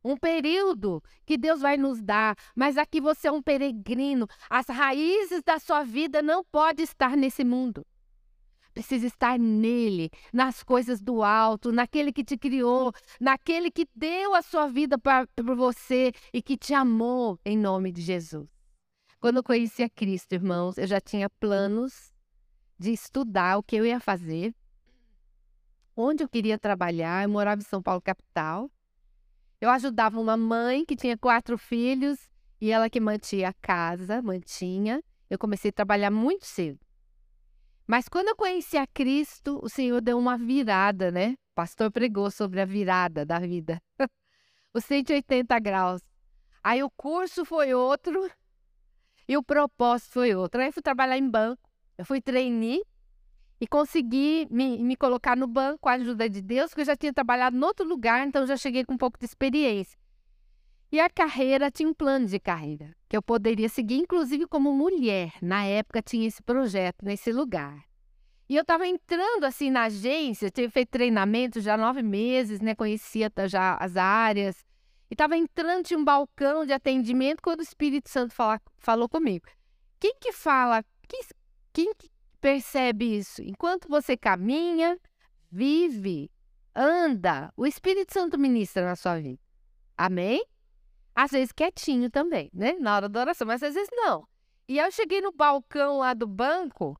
[0.04, 4.26] Um período que Deus vai nos dar, mas aqui você é um peregrino.
[4.50, 7.86] As raízes da sua vida não podem estar nesse mundo
[8.74, 14.42] precisa estar nele, nas coisas do alto, naquele que te criou, naquele que deu a
[14.42, 18.48] sua vida para você e que te amou em nome de Jesus.
[19.20, 22.12] Quando eu conheci a Cristo, irmãos, eu já tinha planos
[22.78, 24.54] de estudar o que eu ia fazer,
[25.96, 27.22] onde eu queria trabalhar.
[27.22, 28.70] Eu morava em São Paulo, capital.
[29.60, 32.28] Eu ajudava uma mãe que tinha quatro filhos
[32.60, 35.02] e ela que mantinha a casa, mantinha.
[35.30, 36.83] Eu comecei a trabalhar muito cedo.
[37.86, 41.32] Mas quando eu conheci a Cristo, o Senhor deu uma virada, né?
[41.52, 43.80] O pastor pregou sobre a virada da vida.
[44.72, 46.00] Os 180 graus.
[46.62, 48.30] Aí o curso foi outro
[49.28, 50.60] e o propósito foi outro.
[50.60, 51.70] Aí eu fui trabalhar em banco.
[51.98, 52.80] Eu fui treinar
[53.60, 56.96] e consegui me, me colocar no banco com a ajuda de Deus, porque eu já
[56.96, 59.98] tinha trabalhado em outro lugar, então já cheguei com um pouco de experiência.
[60.90, 65.32] E a carreira tinha um plano de carreira que eu poderia seguir, inclusive como mulher.
[65.42, 67.84] Na época tinha esse projeto nesse lugar.
[68.48, 72.74] E eu estava entrando assim na agência, tinha feito treinamento já nove meses, né?
[72.74, 74.64] Conhecia já as áreas.
[75.10, 79.46] E estava entrando, tinha um balcão de atendimento quando o Espírito Santo fala, falou comigo.
[79.98, 80.84] Quem que fala?
[81.08, 81.22] Quem,
[81.72, 83.42] quem que percebe isso?
[83.42, 84.98] Enquanto você caminha,
[85.50, 86.30] vive,
[86.74, 89.40] anda, o Espírito Santo ministra na sua vida.
[89.96, 90.44] Amém?
[91.14, 92.72] Às vezes quietinho também, né?
[92.80, 94.26] Na hora da oração, mas às vezes não.
[94.66, 96.98] E eu cheguei no balcão lá do banco,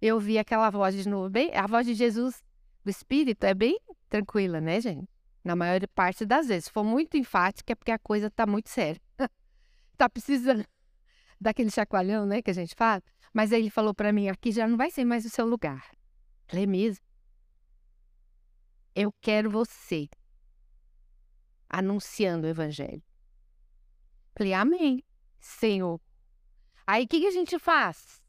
[0.00, 2.44] eu vi aquela voz de novo, bem, a voz de Jesus,
[2.84, 5.08] do Espírito, é bem tranquila, né, gente?
[5.42, 6.66] Na maior parte das vezes.
[6.66, 9.00] Se for muito enfática, é porque a coisa tá muito séria.
[9.96, 10.64] tá precisando
[11.40, 13.02] daquele chacoalhão, né, que a gente fala.
[13.32, 15.90] Mas aí ele falou para mim, aqui já não vai ser mais o seu lugar.
[16.46, 17.04] Falei mesmo.
[18.94, 20.08] Eu quero você
[21.68, 23.02] anunciando o evangelho.
[24.36, 25.02] Falei, amém,
[25.40, 25.98] Senhor.
[26.86, 28.22] Aí o que, que a gente faz?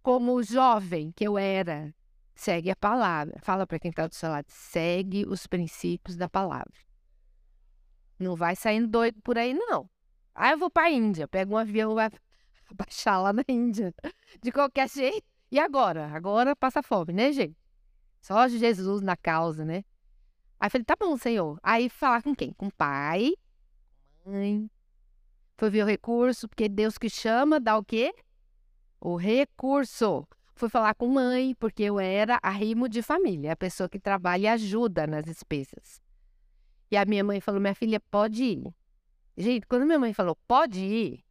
[0.00, 1.92] Como jovem que eu era,
[2.34, 3.38] segue a palavra.
[3.42, 6.72] Fala para quem está do seu lado, segue os princípios da palavra.
[8.18, 9.90] Não vai saindo doido por aí, não.
[10.32, 12.08] Aí eu vou para a Índia, pego um avião, vai
[12.72, 13.92] baixar lá na Índia.
[14.40, 16.06] De qualquer jeito, E agora?
[16.14, 17.58] Agora passa fome, né, gente?
[18.20, 19.84] Só Jesus na causa, né?
[20.60, 21.58] Aí eu falei, tá bom, Senhor.
[21.64, 22.52] Aí falar com quem?
[22.52, 23.34] Com o pai,
[24.24, 24.70] mãe.
[25.56, 28.14] Foi ver o recurso, porque Deus que chama dá o quê?
[29.00, 30.26] O recurso.
[30.54, 34.48] Fui falar com mãe, porque eu era arrimo de família, a pessoa que trabalha e
[34.48, 36.00] ajuda nas despesas.
[36.90, 38.74] E a minha mãe falou: minha filha, pode ir.
[39.36, 41.24] Gente, quando minha mãe falou, pode ir,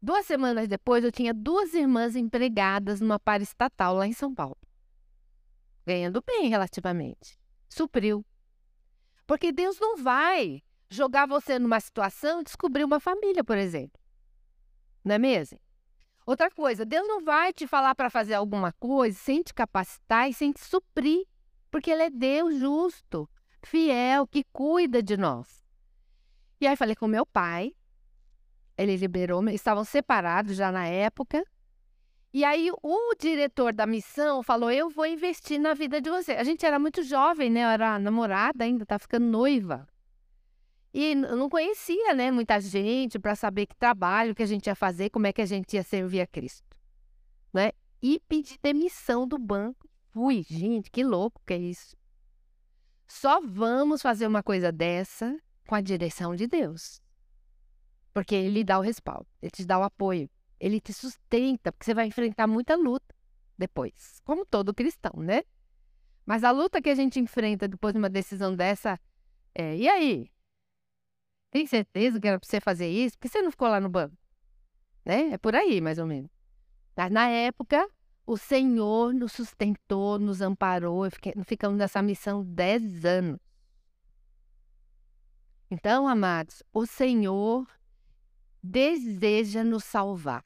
[0.00, 4.58] duas semanas depois eu tinha duas irmãs empregadas numa para estatal lá em São Paulo.
[5.86, 7.38] Ganhando bem relativamente.
[7.68, 8.24] Supriu.
[9.26, 13.98] Porque Deus não vai jogar você numa situação e descobrir uma família, por exemplo.
[15.04, 15.58] Não é mesmo?
[16.26, 20.34] Outra coisa, Deus não vai te falar para fazer alguma coisa sem te capacitar e
[20.34, 21.24] sem te suprir,
[21.70, 23.28] porque Ele é Deus justo,
[23.62, 25.64] fiel, que cuida de nós.
[26.60, 27.74] E aí falei com meu pai,
[28.80, 31.44] ele liberou, estavam separados já na época.
[32.32, 36.32] E aí o diretor da missão falou: Eu vou investir na vida de você.
[36.32, 37.64] A gente era muito jovem, né?
[37.64, 39.86] Eu era namorada ainda, estava ficando noiva.
[40.92, 45.10] E não conhecia, né, muita gente para saber que trabalho que a gente ia fazer,
[45.10, 46.76] como é que a gente ia servir a Cristo,
[47.52, 47.70] né?
[48.02, 49.88] E pedi demissão do banco.
[50.12, 51.96] Fui, gente, que louco que é isso.
[53.06, 57.00] Só vamos fazer uma coisa dessa com a direção de Deus.
[58.12, 61.94] Porque ele dá o respaldo, ele te dá o apoio, ele te sustenta, porque você
[61.94, 63.14] vai enfrentar muita luta
[63.56, 65.42] depois, como todo cristão, né?
[66.26, 68.98] Mas a luta que a gente enfrenta depois de uma decisão dessa
[69.54, 70.30] é: e aí?
[71.50, 73.18] Tem certeza que era para você fazer isso?
[73.18, 74.16] Por que você não ficou lá no banco?
[75.04, 75.30] Né?
[75.32, 76.30] É por aí, mais ou menos.
[76.96, 77.88] Mas na época,
[78.26, 81.08] o Senhor nos sustentou, nos amparou.
[81.44, 83.40] Ficamos nessa missão dez anos.
[85.70, 87.66] Então, amados, o Senhor
[88.62, 90.44] deseja nos salvar.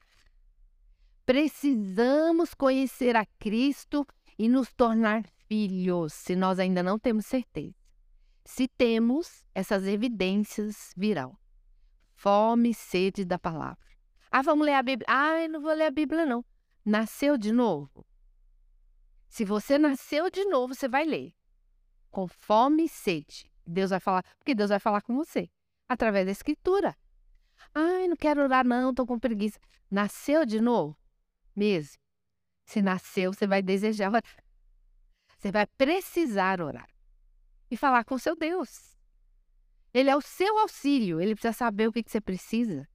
[1.25, 4.05] Precisamos conhecer a Cristo
[4.37, 7.75] e nos tornar filhos, se nós ainda não temos certeza.
[8.45, 11.35] Se temos, essas evidências virão.
[12.13, 13.83] Fome e sede da palavra.
[14.31, 15.07] Ah, vamos ler a Bíblia.
[15.09, 16.45] Ah, eu não vou ler a Bíblia, não.
[16.85, 18.05] Nasceu de novo?
[19.27, 21.33] Se você nasceu de novo, você vai ler.
[22.11, 23.51] Com fome e sede.
[23.65, 25.49] Deus vai falar, porque Deus vai falar com você
[25.89, 26.95] através da escritura.
[27.73, 29.59] Ai, não quero orar não, estou com preguiça.
[29.89, 30.95] Nasceu de novo?
[31.55, 31.99] Mesmo.
[32.63, 34.23] Se nasceu, você vai desejar orar.
[35.37, 36.94] Você vai precisar orar
[37.69, 38.95] e falar com seu Deus.
[39.93, 42.87] Ele é o seu auxílio, ele precisa saber o que, que você precisa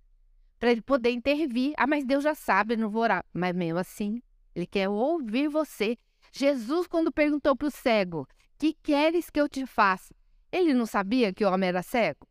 [0.61, 1.73] para ele poder intervir.
[1.77, 3.25] Ah, mas Deus já sabe, não vou orar.
[3.33, 4.23] Mas mesmo assim,
[4.55, 5.97] ele quer ouvir você.
[6.31, 8.29] Jesus, quando perguntou para o cego:
[8.59, 10.15] Que queres que eu te faça?
[10.53, 12.29] Ele não sabia que o homem era cego?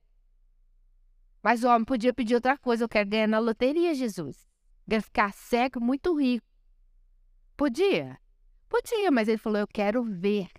[1.41, 2.83] Mas o homem podia pedir outra coisa.
[2.83, 4.47] Eu quero ganhar na loteria, Jesus.
[4.87, 6.45] Quero ficar cego, muito rico.
[7.57, 8.19] Podia?
[8.69, 10.49] Podia, mas ele falou: Eu quero ver.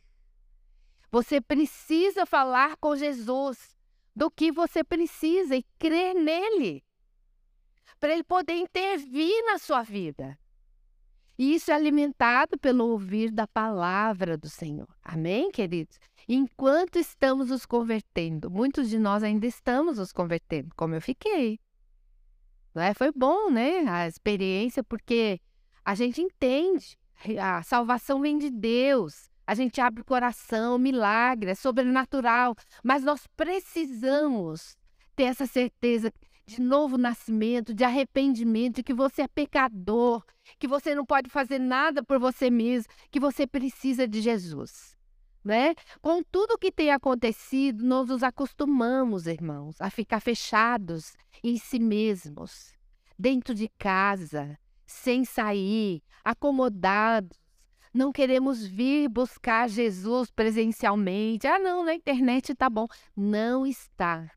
[1.11, 3.77] Você precisa falar com Jesus
[4.15, 6.85] do que você precisa e crer nele,
[7.99, 10.39] para ele poder intervir na sua vida.
[11.39, 14.89] E isso é alimentado pelo ouvir da palavra do Senhor.
[15.03, 15.99] Amém, queridos?
[16.29, 21.59] Enquanto estamos nos convertendo, muitos de nós ainda estamos nos convertendo, como eu fiquei.
[22.75, 22.93] Não é?
[22.93, 23.89] Foi bom, né?
[23.89, 25.41] A experiência, porque
[25.83, 26.99] a gente entende.
[27.41, 33.27] A salvação vem de Deus a gente abre o coração, milagre, é sobrenatural, mas nós
[33.37, 34.79] precisamos
[35.17, 36.13] ter essa certeza
[36.47, 40.25] de novo nascimento, de arrependimento, de que você é pecador,
[40.57, 44.97] que você não pode fazer nada por você mesmo, que você precisa de Jesus.
[45.43, 45.75] Né?
[46.01, 52.73] Com tudo que tem acontecido, nós nos acostumamos, irmãos, a ficar fechados em si mesmos,
[53.19, 57.37] dentro de casa, sem sair, acomodados,
[57.93, 61.47] não queremos vir buscar Jesus presencialmente.
[61.47, 62.87] Ah, não, na internet tá bom.
[63.17, 64.31] Não está.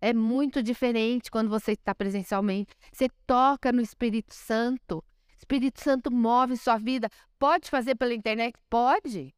[0.00, 2.74] É muito diferente quando você está presencialmente.
[2.92, 5.04] Você toca no Espírito Santo.
[5.38, 7.08] Espírito Santo move sua vida.
[7.38, 8.54] Pode fazer pela internet?
[8.68, 9.34] Pode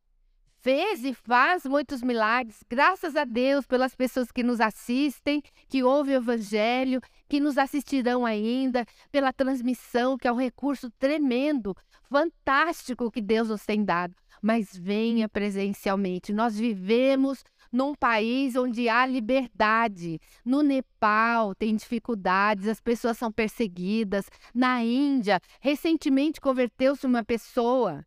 [0.65, 2.65] fez e faz muitos milagres.
[2.67, 8.25] Graças a Deus pelas pessoas que nos assistem, que ouvem o Evangelho, que nos assistirão
[8.25, 11.77] ainda, pela transmissão, que é um recurso tremendo,
[12.09, 14.15] fantástico que Deus nos tem dado.
[14.41, 16.33] Mas venha presencialmente.
[16.33, 20.19] Nós vivemos num país onde há liberdade.
[20.43, 24.31] No Nepal tem dificuldades, as pessoas são perseguidas.
[24.55, 28.03] Na Índia, recentemente converteu-se uma pessoa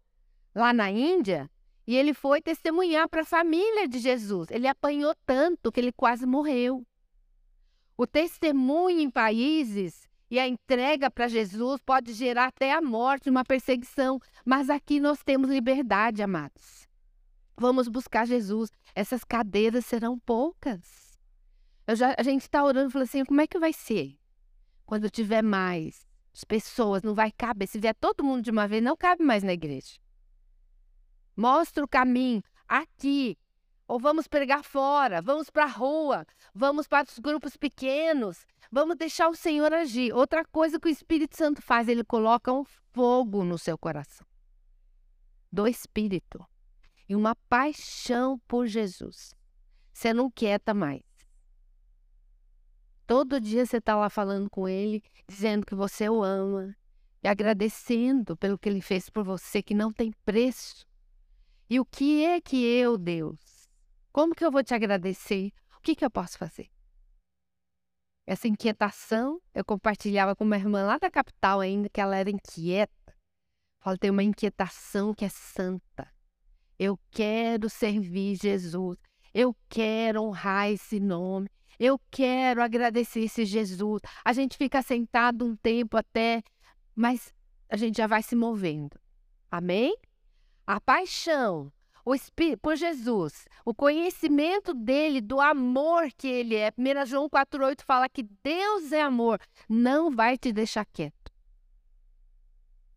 [0.55, 1.47] lá na Índia
[1.87, 4.51] e ele foi testemunhar para a família de Jesus.
[4.51, 6.85] Ele apanhou tanto que ele quase morreu.
[7.95, 13.45] O testemunho em países e a entrega para Jesus pode gerar até a morte, uma
[13.45, 14.19] perseguição.
[14.45, 16.89] Mas aqui nós temos liberdade, amados.
[17.55, 18.69] Vamos buscar Jesus.
[18.93, 21.17] Essas cadeiras serão poucas.
[21.95, 24.17] Já, a gente está orando e falando assim: como é que vai ser?
[24.85, 26.05] Quando tiver mais
[26.47, 27.67] pessoas, não vai caber.
[27.67, 29.95] Se vier todo mundo de uma vez, não cabe mais na igreja.
[31.37, 33.37] Mostra o caminho aqui.
[33.87, 39.29] Ou vamos pregar fora, vamos para a rua, vamos para os grupos pequenos, vamos deixar
[39.29, 40.11] o Senhor agir.
[40.13, 44.27] Outra coisa que o Espírito Santo faz, ele coloca um fogo no seu coração
[45.49, 46.45] do Espírito
[47.07, 49.33] e uma paixão por Jesus.
[49.93, 51.01] Você não quieta mais.
[53.05, 56.75] Todo dia você está lá falando com ele, dizendo que você o ama
[57.23, 60.85] e agradecendo pelo que ele fez por você, que não tem preço.
[61.69, 63.69] E o que é que eu, Deus?
[64.11, 65.51] Como que eu vou te agradecer?
[65.77, 66.69] O que, que eu posso fazer?
[68.25, 73.15] Essa inquietação, eu compartilhava com uma irmã lá da capital ainda, que ela era inquieta.
[73.79, 76.11] Fala, tem uma inquietação que é santa.
[76.79, 78.97] Eu quero servir Jesus.
[79.33, 81.49] Eu quero honrar esse nome.
[81.79, 84.01] Eu quero agradecer esse Jesus.
[84.25, 86.43] A gente fica sentado um tempo até,
[86.95, 87.33] mas
[87.69, 88.99] a gente já vai se movendo.
[89.51, 89.95] Amém?
[90.67, 91.71] A paixão
[92.07, 96.71] o Espírito, por Jesus, o conhecimento dele, do amor que ele é.
[96.77, 101.33] 1 João 4,8 fala que Deus é amor, não vai te deixar quieto.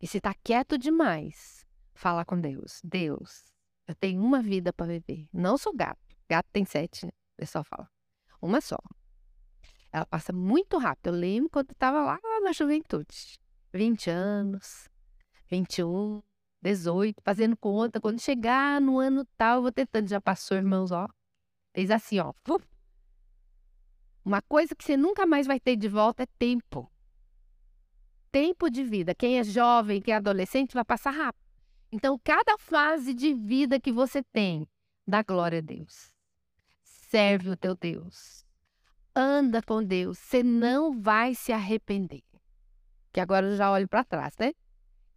[0.01, 2.79] E se está quieto demais, fala com Deus.
[2.85, 3.51] Deus,
[3.85, 5.27] eu tenho uma vida para viver.
[5.33, 5.99] Não sou gato.
[6.29, 7.11] Gato tem sete, né?
[7.33, 7.89] O pessoal fala
[8.41, 8.77] uma só.
[9.91, 11.07] Ela passa muito rápido.
[11.07, 13.37] Eu lembro quando estava lá na juventude.
[13.73, 14.87] 20 anos,
[15.49, 16.23] 21,
[16.61, 17.99] 18, fazendo conta.
[17.99, 20.07] Quando chegar no ano tal, eu vou tentando.
[20.07, 21.07] Já passou, irmãos, ó.
[21.73, 22.33] Fez assim, ó.
[24.23, 26.91] Uma coisa que você nunca mais vai ter de volta é tempo.
[28.31, 29.15] Tempo de vida.
[29.15, 31.41] Quem é jovem, quem é adolescente, vai passar rápido.
[31.91, 34.67] Então, cada fase de vida que você tem,
[35.05, 36.11] dá glória a Deus
[37.11, 38.45] serve o teu Deus.
[39.13, 42.23] Anda com Deus, você não vai se arrepender.
[43.11, 44.53] Que agora eu já olho para trás, né?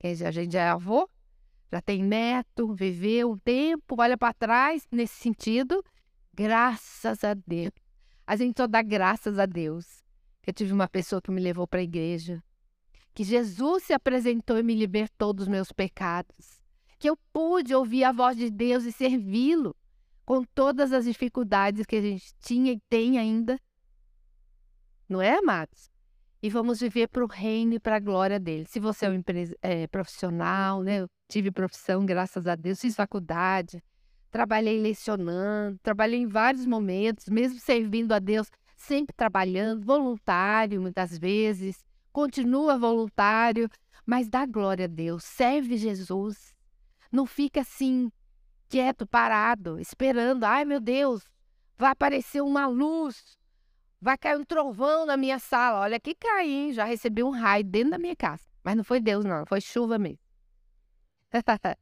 [0.00, 1.08] Que a gente já é avô,
[1.74, 5.84] já tem neto, viveu um tempo, olha para trás nesse sentido.
[6.32, 7.72] Graças a Deus.
[8.24, 10.04] A gente só dá graças a Deus.
[10.40, 12.40] Que eu tive uma pessoa que me levou para a igreja.
[13.12, 16.60] Que Jesus se apresentou e me libertou dos meus pecados.
[16.96, 19.74] Que eu pude ouvir a voz de Deus e servi-lo
[20.24, 23.58] com todas as dificuldades que a gente tinha e tem ainda.
[25.08, 25.90] Não é, amados?
[26.44, 28.66] E vamos viver para o reino e para a glória dele.
[28.66, 29.22] Se você é um
[29.62, 31.00] é, profissional, né?
[31.00, 33.82] Eu tive profissão, graças a Deus, fiz faculdade,
[34.30, 41.82] trabalhei lecionando, trabalhei em vários momentos, mesmo servindo a Deus, sempre trabalhando, voluntário muitas vezes,
[42.12, 43.66] continua voluntário,
[44.04, 46.54] mas dá glória a Deus, serve Jesus.
[47.10, 48.12] Não fica assim
[48.68, 50.44] quieto, parado, esperando.
[50.44, 51.22] Ai, meu Deus,
[51.78, 53.38] vai aparecer uma luz,
[54.04, 55.80] vai cair um trovão na minha sala.
[55.80, 56.72] Olha que cai, hein?
[56.72, 58.44] Já recebi um raio dentro da minha casa.
[58.62, 60.18] Mas não foi Deus, não, foi chuva mesmo.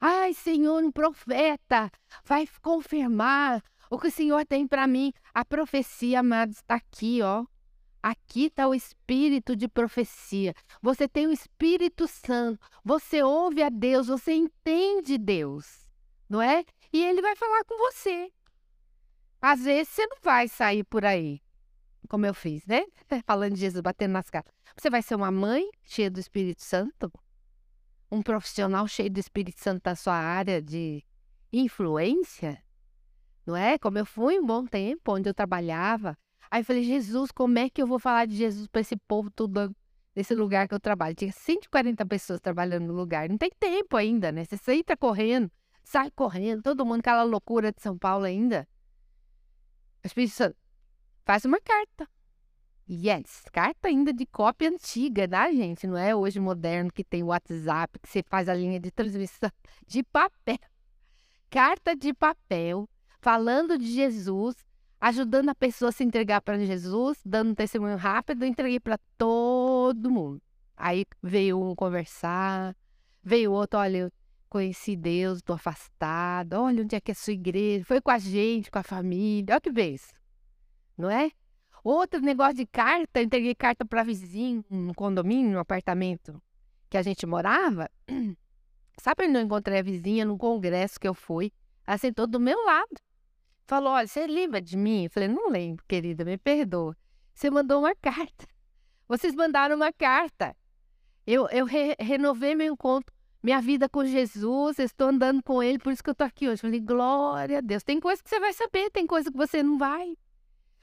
[0.00, 1.90] Ai, Senhor, um profeta
[2.24, 5.12] vai confirmar o que o Senhor tem para mim.
[5.32, 7.44] A profecia, amados, está aqui, ó.
[8.02, 10.54] Aqui está o espírito de profecia.
[10.82, 12.66] Você tem o Espírito Santo.
[12.82, 15.80] Você ouve a Deus, você entende Deus
[16.30, 16.64] não é?
[16.92, 18.32] E ele vai falar com você.
[19.42, 21.42] Às vezes você não vai sair por aí,
[22.08, 22.84] como eu fiz, né?
[23.26, 24.50] Falando de Jesus, batendo nas caras.
[24.76, 27.12] Você vai ser uma mãe cheia do Espírito Santo,
[28.10, 31.04] um profissional cheio do Espírito Santo da sua área de
[31.52, 32.62] influência,
[33.46, 33.78] não é?
[33.78, 36.16] Como eu fui um bom tempo, onde eu trabalhava.
[36.50, 39.30] Aí eu falei, Jesus, como é que eu vou falar de Jesus para esse povo
[39.30, 39.74] todo
[40.14, 41.14] nesse lugar que eu trabalho?
[41.14, 43.28] Tinha 140 pessoas trabalhando no lugar.
[43.28, 44.44] Não tem tempo ainda, né?
[44.44, 45.50] Você tá correndo
[45.90, 48.68] sai correndo, todo mundo, aquela loucura de São Paulo ainda.
[50.04, 50.56] O Espírito Santo
[51.30, 52.08] faz uma carta.
[52.90, 55.86] Yes, carta ainda de cópia antiga, tá, gente?
[55.86, 59.48] Não é hoje moderno que tem WhatsApp, que você faz a linha de transmissão
[59.86, 60.58] de papel.
[61.48, 62.88] Carta de papel,
[63.20, 64.56] falando de Jesus,
[65.00, 70.10] ajudando a pessoa a se entregar para Jesus, dando um testemunho rápido, entreguei para todo
[70.10, 70.42] mundo.
[70.76, 72.74] Aí veio um conversar,
[73.22, 74.12] veio outro, olha, eu
[74.48, 76.54] Conheci Deus, estou afastado.
[76.54, 77.84] Olha onde é que é a sua igreja.
[77.84, 79.54] Foi com a gente, com a família.
[79.54, 80.12] Olha que vez.
[81.00, 81.30] Não é?
[81.82, 86.40] Outro negócio de carta, entreguei carta para vizinho, no condomínio, no apartamento
[86.90, 87.90] que a gente morava.
[88.98, 91.52] Sabe onde eu encontrei a vizinha no congresso que eu fui?
[91.86, 92.96] Ela sentou do meu lado.
[93.66, 95.04] Falou: Olha, você lembra de mim?
[95.04, 96.94] Eu falei: Não lembro, querida, me perdoa.
[97.32, 98.46] Você mandou uma carta.
[99.08, 100.54] Vocês mandaram uma carta.
[101.26, 105.92] Eu, eu re renovei meu encontro, minha vida com Jesus, estou andando com Ele, por
[105.92, 106.60] isso que eu estou aqui hoje.
[106.60, 107.82] falei, glória a Deus.
[107.82, 110.16] Tem coisa que você vai saber, tem coisa que você não vai.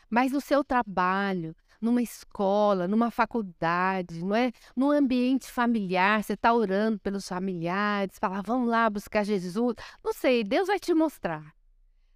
[0.10, 4.52] Mas no seu trabalho, numa escola, numa faculdade, não é?
[4.76, 9.76] No ambiente familiar, você está orando pelos familiares, fala, vamos lá buscar Jesus.
[10.04, 11.54] Não sei, Deus vai te mostrar.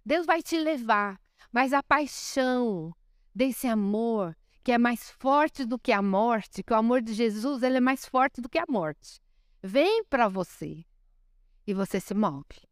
[0.04, 1.20] Deus vai te levar.
[1.52, 2.94] Mas a paixão
[3.34, 7.62] desse amor, que é mais forte do que a morte, que o amor de Jesus
[7.62, 9.20] ele é mais forte do que a morte,
[9.62, 10.84] vem para você
[11.66, 12.68] e você se move.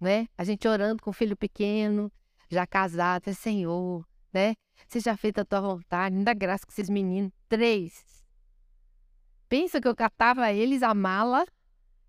[0.00, 0.28] Né?
[0.36, 2.12] A gente orando com um filho pequeno,
[2.50, 4.06] já casado, é Senhor,
[4.36, 4.54] né?
[4.86, 7.32] Seja feita a tua vontade, ainda graça com esses meninos.
[7.48, 8.04] Três.
[9.48, 11.46] Pensa que eu catava eles a mala,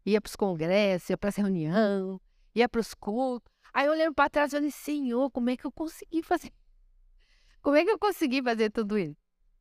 [0.06, 2.20] ia para os congressos, ia para as reuniões,
[2.54, 3.50] ia para os cultos.
[3.74, 6.52] Aí eu olhando para trás e falei, Senhor, como é que eu consegui fazer?
[7.62, 9.18] Como é que eu consegui fazer tudo isso?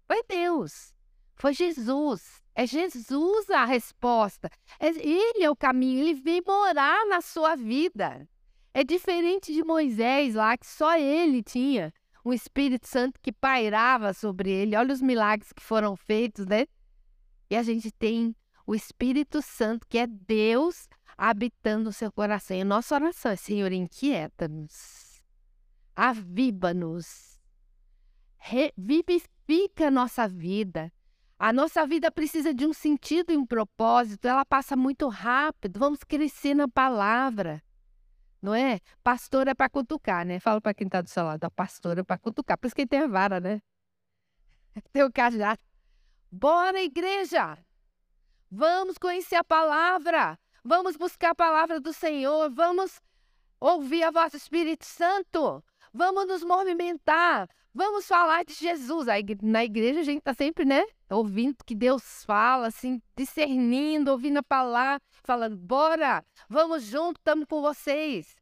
[0.07, 0.95] Foi Deus.
[1.35, 2.41] Foi Jesus.
[2.55, 4.49] É Jesus a resposta.
[4.79, 6.01] É, ele é o caminho.
[6.01, 8.29] Ele vem morar na sua vida.
[8.73, 11.93] É diferente de Moisés lá, que só ele tinha
[12.27, 14.75] um Espírito Santo que pairava sobre ele.
[14.75, 16.67] Olha os milagres que foram feitos, né?
[17.49, 18.35] E a gente tem
[18.67, 22.57] o Espírito Santo, que é Deus habitando no seu coração.
[22.57, 25.23] E a nossa oração é, Senhor, inquieta-nos,
[25.95, 27.41] aviva-nos,
[28.77, 30.93] vivifica a nossa vida.
[31.39, 35.79] A nossa vida precisa de um sentido e um propósito, ela passa muito rápido.
[35.79, 37.63] Vamos crescer na palavra
[38.47, 38.79] não é?
[39.03, 40.39] Pastor é para cutucar, né?
[40.39, 42.57] Fala para quem está do seu lado, a pastora para cutucar.
[42.57, 43.61] Por isso que tem a vara, né?
[44.93, 45.61] Tem o cajado.
[46.31, 47.59] Bora, igreja!
[48.49, 50.39] Vamos conhecer a palavra.
[50.65, 52.49] Vamos buscar a palavra do Senhor.
[52.53, 53.01] Vamos
[53.59, 55.65] ouvir a voz do Espírito Santo.
[55.93, 57.49] Vamos nos movimentar.
[57.79, 59.07] Vamos falar de Jesus.
[59.43, 60.83] Na igreja a gente está sempre, né?
[61.11, 67.61] Ouvindo que Deus fala, assim, discernindo, ouvindo a palavra, falando, bora, vamos juntos, estamos com
[67.61, 68.35] vocês.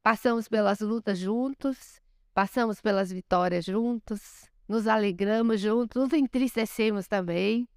[0.00, 2.00] Passamos pelas lutas juntos,
[2.32, 7.68] passamos pelas vitórias juntos, nos alegramos juntos, nos entristecemos também,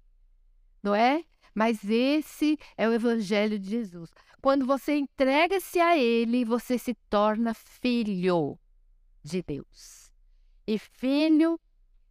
[0.80, 1.24] não é?
[1.52, 4.08] Mas esse é o Evangelho de Jesus.
[4.40, 8.56] Quando você entrega-se a Ele, você se torna filho
[9.24, 10.05] de Deus.
[10.66, 11.60] E filho,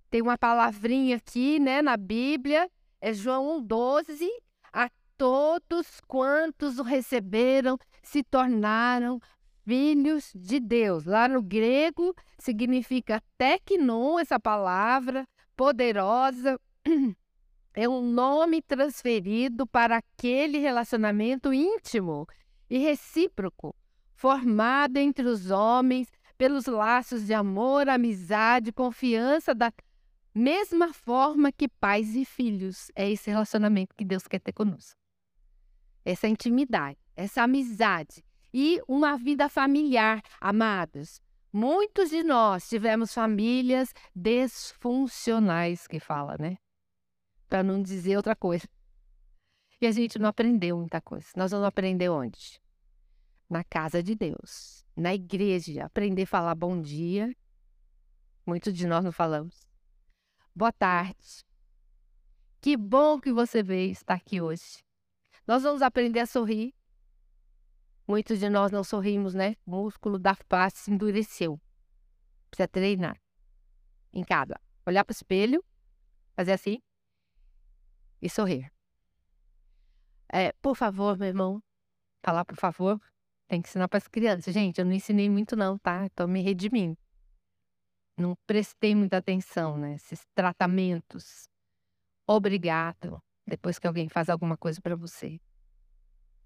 [0.10, 2.70] tem uma palavrinha aqui, né, na Bíblia,
[3.02, 4.28] é João 1,12.
[4.72, 9.20] A todos quantos o receberam se tornaram
[9.66, 11.06] filhos de Deus.
[11.06, 16.60] Lá no grego significa teknon, essa palavra poderosa.
[17.78, 22.26] É um nome transferido para aquele relacionamento íntimo
[22.70, 23.76] e recíproco,
[24.14, 26.08] formado entre os homens
[26.38, 29.72] pelos laços de amor, amizade, confiança, da
[30.34, 32.92] mesma forma que pais e filhos.
[32.96, 35.00] É esse relacionamento que Deus quer ter conosco.
[36.04, 38.24] Essa intimidade, essa amizade
[38.54, 41.22] e uma vida familiar, amados.
[41.52, 46.58] Muitos de nós tivemos famílias desfuncionais, que fala, né?
[47.48, 48.68] Para não dizer outra coisa.
[49.80, 51.28] E a gente não aprendeu muita coisa.
[51.36, 52.62] Nós vamos aprender onde?
[53.50, 57.36] Na casa de Deus na igreja, aprender a falar bom dia.
[58.46, 59.68] Muitos de nós não falamos.
[60.56, 61.44] Boa tarde.
[62.62, 64.84] Que bom que você veio estar aqui hoje.
[65.46, 66.74] Nós vamos aprender a sorrir.
[68.08, 69.56] Muitos de nós não sorrimos, né?
[69.66, 71.60] O músculo da face se endureceu.
[72.50, 73.20] Precisa treinar.
[74.14, 74.60] Em casa.
[74.86, 75.64] Olhar para o espelho,
[76.36, 76.80] fazer assim
[78.22, 78.72] e sorrir.
[80.32, 81.62] É, por favor, meu irmão,
[82.24, 83.00] falar por favor.
[83.48, 84.54] Tem que ensinar para as crianças.
[84.54, 86.06] Gente, eu não ensinei muito não, tá?
[86.06, 86.98] Estou me redimindo.
[88.18, 89.96] Não prestei muita atenção, né?
[89.96, 91.50] Esses tratamentos.
[92.26, 93.22] Obrigado.
[93.46, 95.40] Depois que alguém faz alguma coisa para você.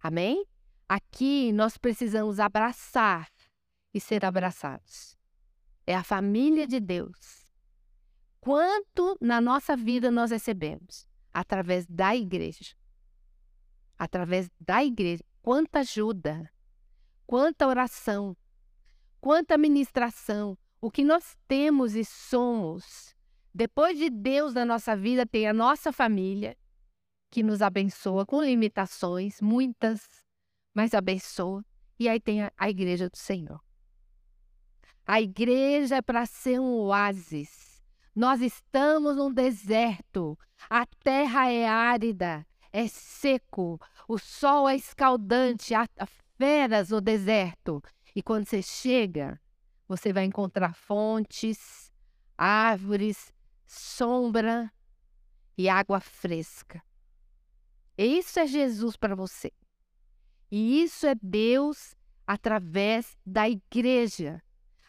[0.01, 0.45] Amém?
[0.87, 3.29] Aqui nós precisamos abraçar
[3.93, 5.15] e ser abraçados.
[5.85, 7.45] É a família de Deus.
[8.41, 11.07] Quanto na nossa vida nós recebemos?
[11.31, 12.75] Através da igreja.
[13.97, 15.23] Através da igreja.
[15.41, 16.49] Quanta ajuda,
[17.29, 18.35] quanta oração,
[19.21, 23.15] quanta ministração, o que nós temos e somos.
[23.53, 26.57] Depois de Deus na nossa vida, tem a nossa família,
[27.29, 30.25] que nos abençoa com limitações, muitas,
[30.73, 31.63] mas abençoa.
[31.99, 33.61] E aí tem a, a igreja do Senhor.
[35.05, 37.79] A igreja é para ser um oásis.
[38.15, 40.35] Nós estamos num deserto.
[40.67, 46.07] A terra é árida, é seco, o sol é escaldante, a, a
[46.39, 47.83] feras no deserto.
[48.15, 49.39] E quando você chega,
[49.87, 51.91] você vai encontrar fontes,
[52.37, 53.33] árvores,
[53.67, 54.71] sombra,
[55.59, 56.81] e água fresca.
[57.97, 59.51] Isso é Jesus para você.
[60.49, 64.41] E isso é Deus através da igreja.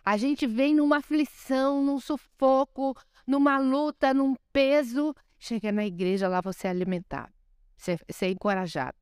[0.04, 2.96] A gente vem numa aflição, num sufoco,
[3.26, 5.12] numa luta, num peso.
[5.40, 7.32] Chega na igreja, lá você é alimentado,
[7.76, 8.96] você, você é encorajado,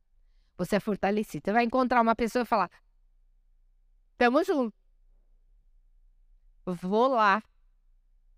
[0.59, 1.45] você é fortalecido.
[1.45, 2.71] Você vai encontrar uma pessoa e falar:
[4.19, 4.77] Tamo junto.
[6.67, 7.43] Vou lá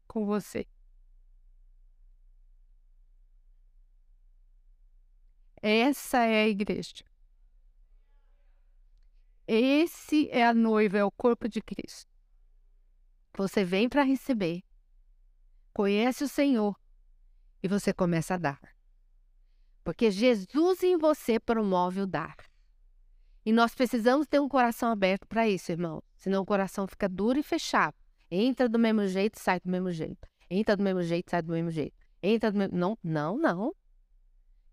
[0.07, 0.67] com você.
[5.63, 7.05] Essa é a igreja.
[9.47, 12.09] Esse é a noiva, é o corpo de Cristo.
[13.37, 14.63] Você vem para receber,
[15.73, 16.79] conhece o Senhor
[17.63, 18.80] e você começa a dar.
[19.83, 22.37] Porque Jesus em você promove o dar.
[23.45, 26.03] E nós precisamos ter um coração aberto para isso, irmão.
[26.17, 27.97] Senão o coração fica duro e fechado.
[28.31, 30.29] Entra do mesmo jeito, sai do mesmo jeito.
[30.49, 31.97] Entra do mesmo jeito, sai do mesmo jeito.
[32.23, 32.77] Entra do mesmo...
[32.77, 33.75] Não, não, não.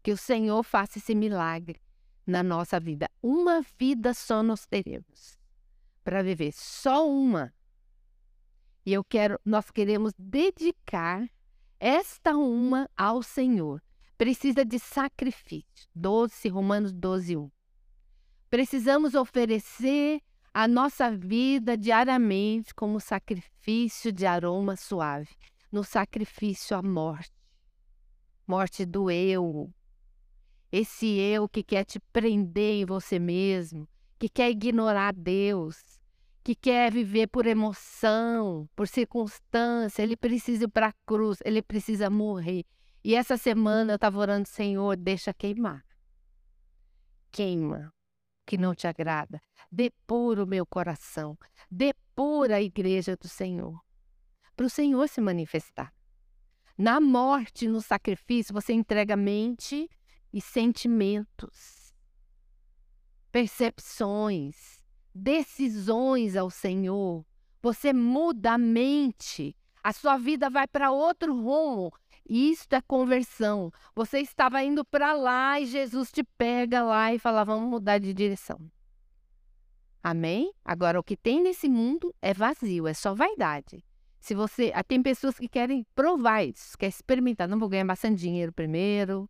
[0.04, 1.82] Que o Senhor faça esse milagre
[2.26, 3.10] na nossa vida.
[3.22, 5.38] Uma vida só nós teremos
[6.04, 7.54] para viver, só uma.
[8.86, 11.28] E eu quero, nós queremos dedicar
[11.80, 13.82] esta uma ao Senhor.
[14.18, 15.88] Precisa de sacrifício.
[15.94, 17.52] 12, Romanos 12, 1.
[18.50, 20.22] Precisamos oferecer
[20.54, 25.30] a nossa vida diariamente como sacrifício de aroma suave.
[25.72, 27.32] No sacrifício à morte.
[28.48, 29.70] Morte do eu,
[30.72, 33.88] esse eu que quer te prender em você mesmo,
[34.18, 36.00] que quer ignorar Deus,
[36.44, 42.10] que quer viver por emoção, por circunstância, ele precisa ir para a cruz, ele precisa
[42.10, 42.66] morrer.
[43.08, 45.82] E essa semana eu estava orando, Senhor, deixa queimar.
[47.32, 47.94] Queima,
[48.46, 49.40] que não te agrada.
[49.72, 51.40] Depura o meu coração.
[51.72, 53.82] Depura a igreja do Senhor.
[54.58, 55.94] Para o Senhor se manifestar.
[56.78, 59.90] Na morte, no sacrifício, você entrega mente,
[60.34, 61.94] e sentimentos,
[63.32, 64.84] percepções,
[65.16, 67.26] decisões ao Senhor.
[67.62, 71.94] Você muda a mente, a sua vida vai para outro rumo.
[72.30, 73.72] Isto é conversão.
[73.96, 78.14] Você estava indo para lá e Jesus te pega lá e fala: vamos mudar de
[78.14, 78.60] direção.
[80.04, 80.52] Amém?
[80.64, 83.84] Agora, o que tem nesse mundo é vazio, é só vaidade.
[84.20, 84.72] Se você.
[84.74, 87.48] Ah, tem pessoas que querem provar isso, quer experimentar.
[87.48, 89.30] Não vou ganhar bastante dinheiro primeiro,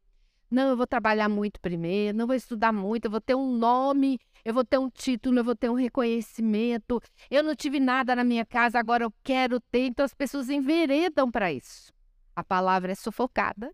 [0.50, 4.18] não, eu vou trabalhar muito primeiro, não vou estudar muito, eu vou ter um nome,
[4.45, 7.02] eu vou ter um título, eu vou ter um reconhecimento.
[7.30, 9.88] Eu não tive nada na minha casa, agora eu quero ter.
[9.88, 11.91] Então as pessoas enveredam para isso.
[12.38, 13.74] A palavra é sufocada,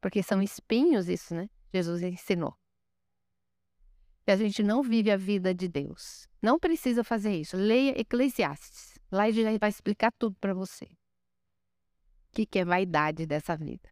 [0.00, 1.50] porque são espinhos isso, né?
[1.74, 2.56] Jesus ensinou.
[4.24, 6.28] E a gente não vive a vida de Deus.
[6.40, 7.56] Não precisa fazer isso.
[7.56, 8.96] Leia Eclesiastes.
[9.10, 10.84] Lá ele já vai explicar tudo para você.
[10.84, 13.90] O que, que é vaidade dessa vida.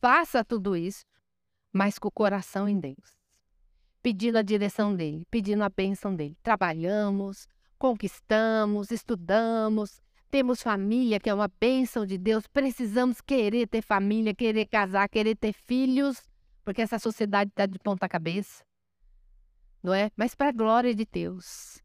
[0.00, 1.04] Faça tudo isso,
[1.70, 3.14] mas com o coração em Deus.
[4.02, 6.38] Pedindo a direção dele, pedindo a bênção dele.
[6.42, 7.46] Trabalhamos,
[7.78, 10.00] conquistamos, estudamos,
[10.30, 12.46] temos família, que é uma bênção de Deus.
[12.46, 16.22] Precisamos querer ter família, querer casar, querer ter filhos,
[16.64, 18.64] porque essa sociedade está de ponta cabeça.
[19.82, 20.10] Não é?
[20.16, 21.82] Mas para a glória de Deus.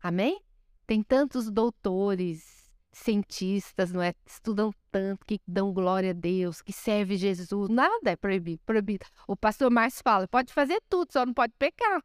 [0.00, 0.40] Amém?
[0.86, 2.58] Tem tantos doutores,
[2.92, 4.14] cientistas, não é?
[4.26, 7.68] Estudam tanto, que dão glória a Deus, que serve Jesus.
[7.68, 9.06] Nada é proibido, proibido.
[9.26, 12.02] O pastor mais fala, pode fazer tudo, só não pode pecar.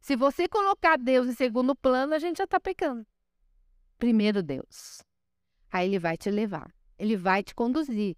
[0.00, 3.06] Se você colocar Deus em segundo plano, a gente já está pecando.
[3.98, 5.02] Primeiro Deus.
[5.70, 8.16] Aí ele vai te levar, ele vai te conduzir,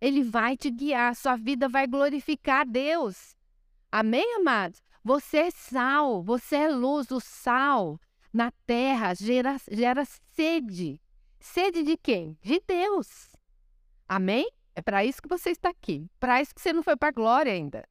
[0.00, 3.36] ele vai te guiar, sua vida vai glorificar Deus.
[3.92, 4.82] Amém, amados?
[5.02, 8.00] Você é sal, você é luz, o sal
[8.32, 11.00] na terra gera, gera sede.
[11.38, 12.36] Sede de quem?
[12.42, 13.36] De Deus.
[14.08, 14.50] Amém?
[14.74, 16.10] É para isso que você está aqui.
[16.18, 17.86] Para isso que você não foi para a glória ainda.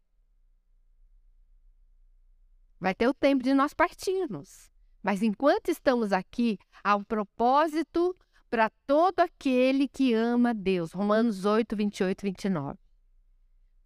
[2.79, 4.72] Vai ter o tempo de nós partirmos.
[5.03, 8.15] Mas enquanto estamos aqui, há um propósito
[8.49, 10.93] para todo aquele que ama Deus.
[10.93, 12.79] Romanos 8, 28 29.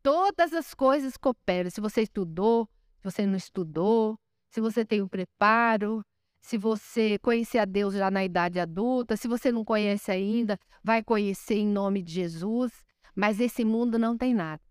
[0.03, 1.72] Todas as coisas cooperam.
[1.72, 4.20] Se você estudou, se você não estudou,
[4.51, 6.05] se você tem o preparo,
[6.39, 11.03] se você conhecer a Deus já na idade adulta, se você não conhece ainda, vai
[11.03, 12.72] conhecer em nome de Jesus.
[13.15, 14.61] Mas esse mundo não tem nada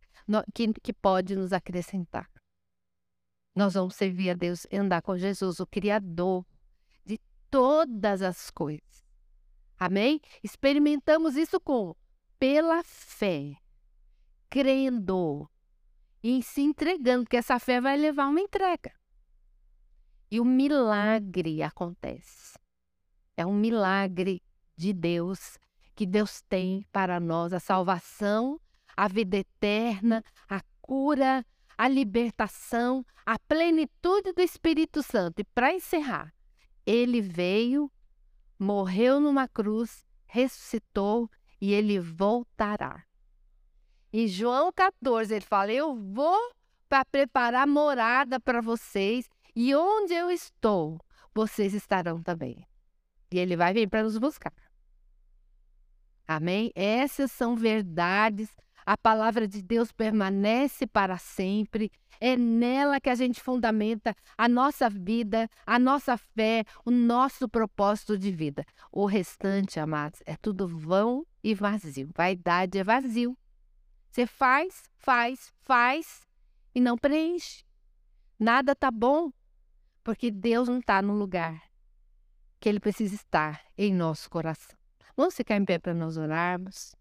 [0.55, 2.29] que, que pode nos acrescentar.
[3.57, 6.45] Nós vamos servir a Deus e andar com Jesus, o Criador
[7.07, 7.19] de
[7.51, 9.03] todas as coisas.
[9.79, 10.21] Amém?
[10.45, 11.97] Experimentamos isso com
[12.39, 13.57] pela fé,
[14.51, 15.49] crendo
[16.23, 18.93] e se entregando, porque essa fé vai levar uma entrega.
[20.31, 22.59] E o milagre acontece.
[23.39, 24.43] É um milagre
[24.77, 25.59] de Deus
[25.95, 28.61] que Deus tem para nós a salvação,
[28.95, 31.43] a vida eterna, a cura,
[31.77, 35.41] a libertação, a plenitude do Espírito Santo.
[35.41, 36.33] E para encerrar,
[36.85, 37.91] ele veio,
[38.59, 43.05] morreu numa cruz, ressuscitou e ele voltará.
[44.13, 46.53] Em João 14, ele fala: Eu vou
[46.89, 50.99] para preparar morada para vocês, e onde eu estou,
[51.35, 52.67] vocês estarão também.
[53.31, 54.53] E ele vai vir para nos buscar.
[56.27, 56.71] Amém?
[56.75, 58.49] Essas são verdades.
[58.87, 61.91] A palavra de Deus permanece para sempre.
[62.21, 68.17] É nela que a gente fundamenta a nossa vida, a nossa fé, o nosso propósito
[68.17, 68.65] de vida.
[68.93, 72.09] O restante, amados, é tudo vão e vazio.
[72.15, 73.37] Vaidade é vazio.
[74.09, 76.25] Você faz, faz, faz
[76.73, 77.65] e não preenche.
[78.39, 79.33] Nada tá bom,
[80.05, 81.61] porque Deus não está no lugar
[82.61, 84.77] que Ele precisa estar em nosso coração.
[85.17, 86.95] Vamos ficar em pé para nós orarmos.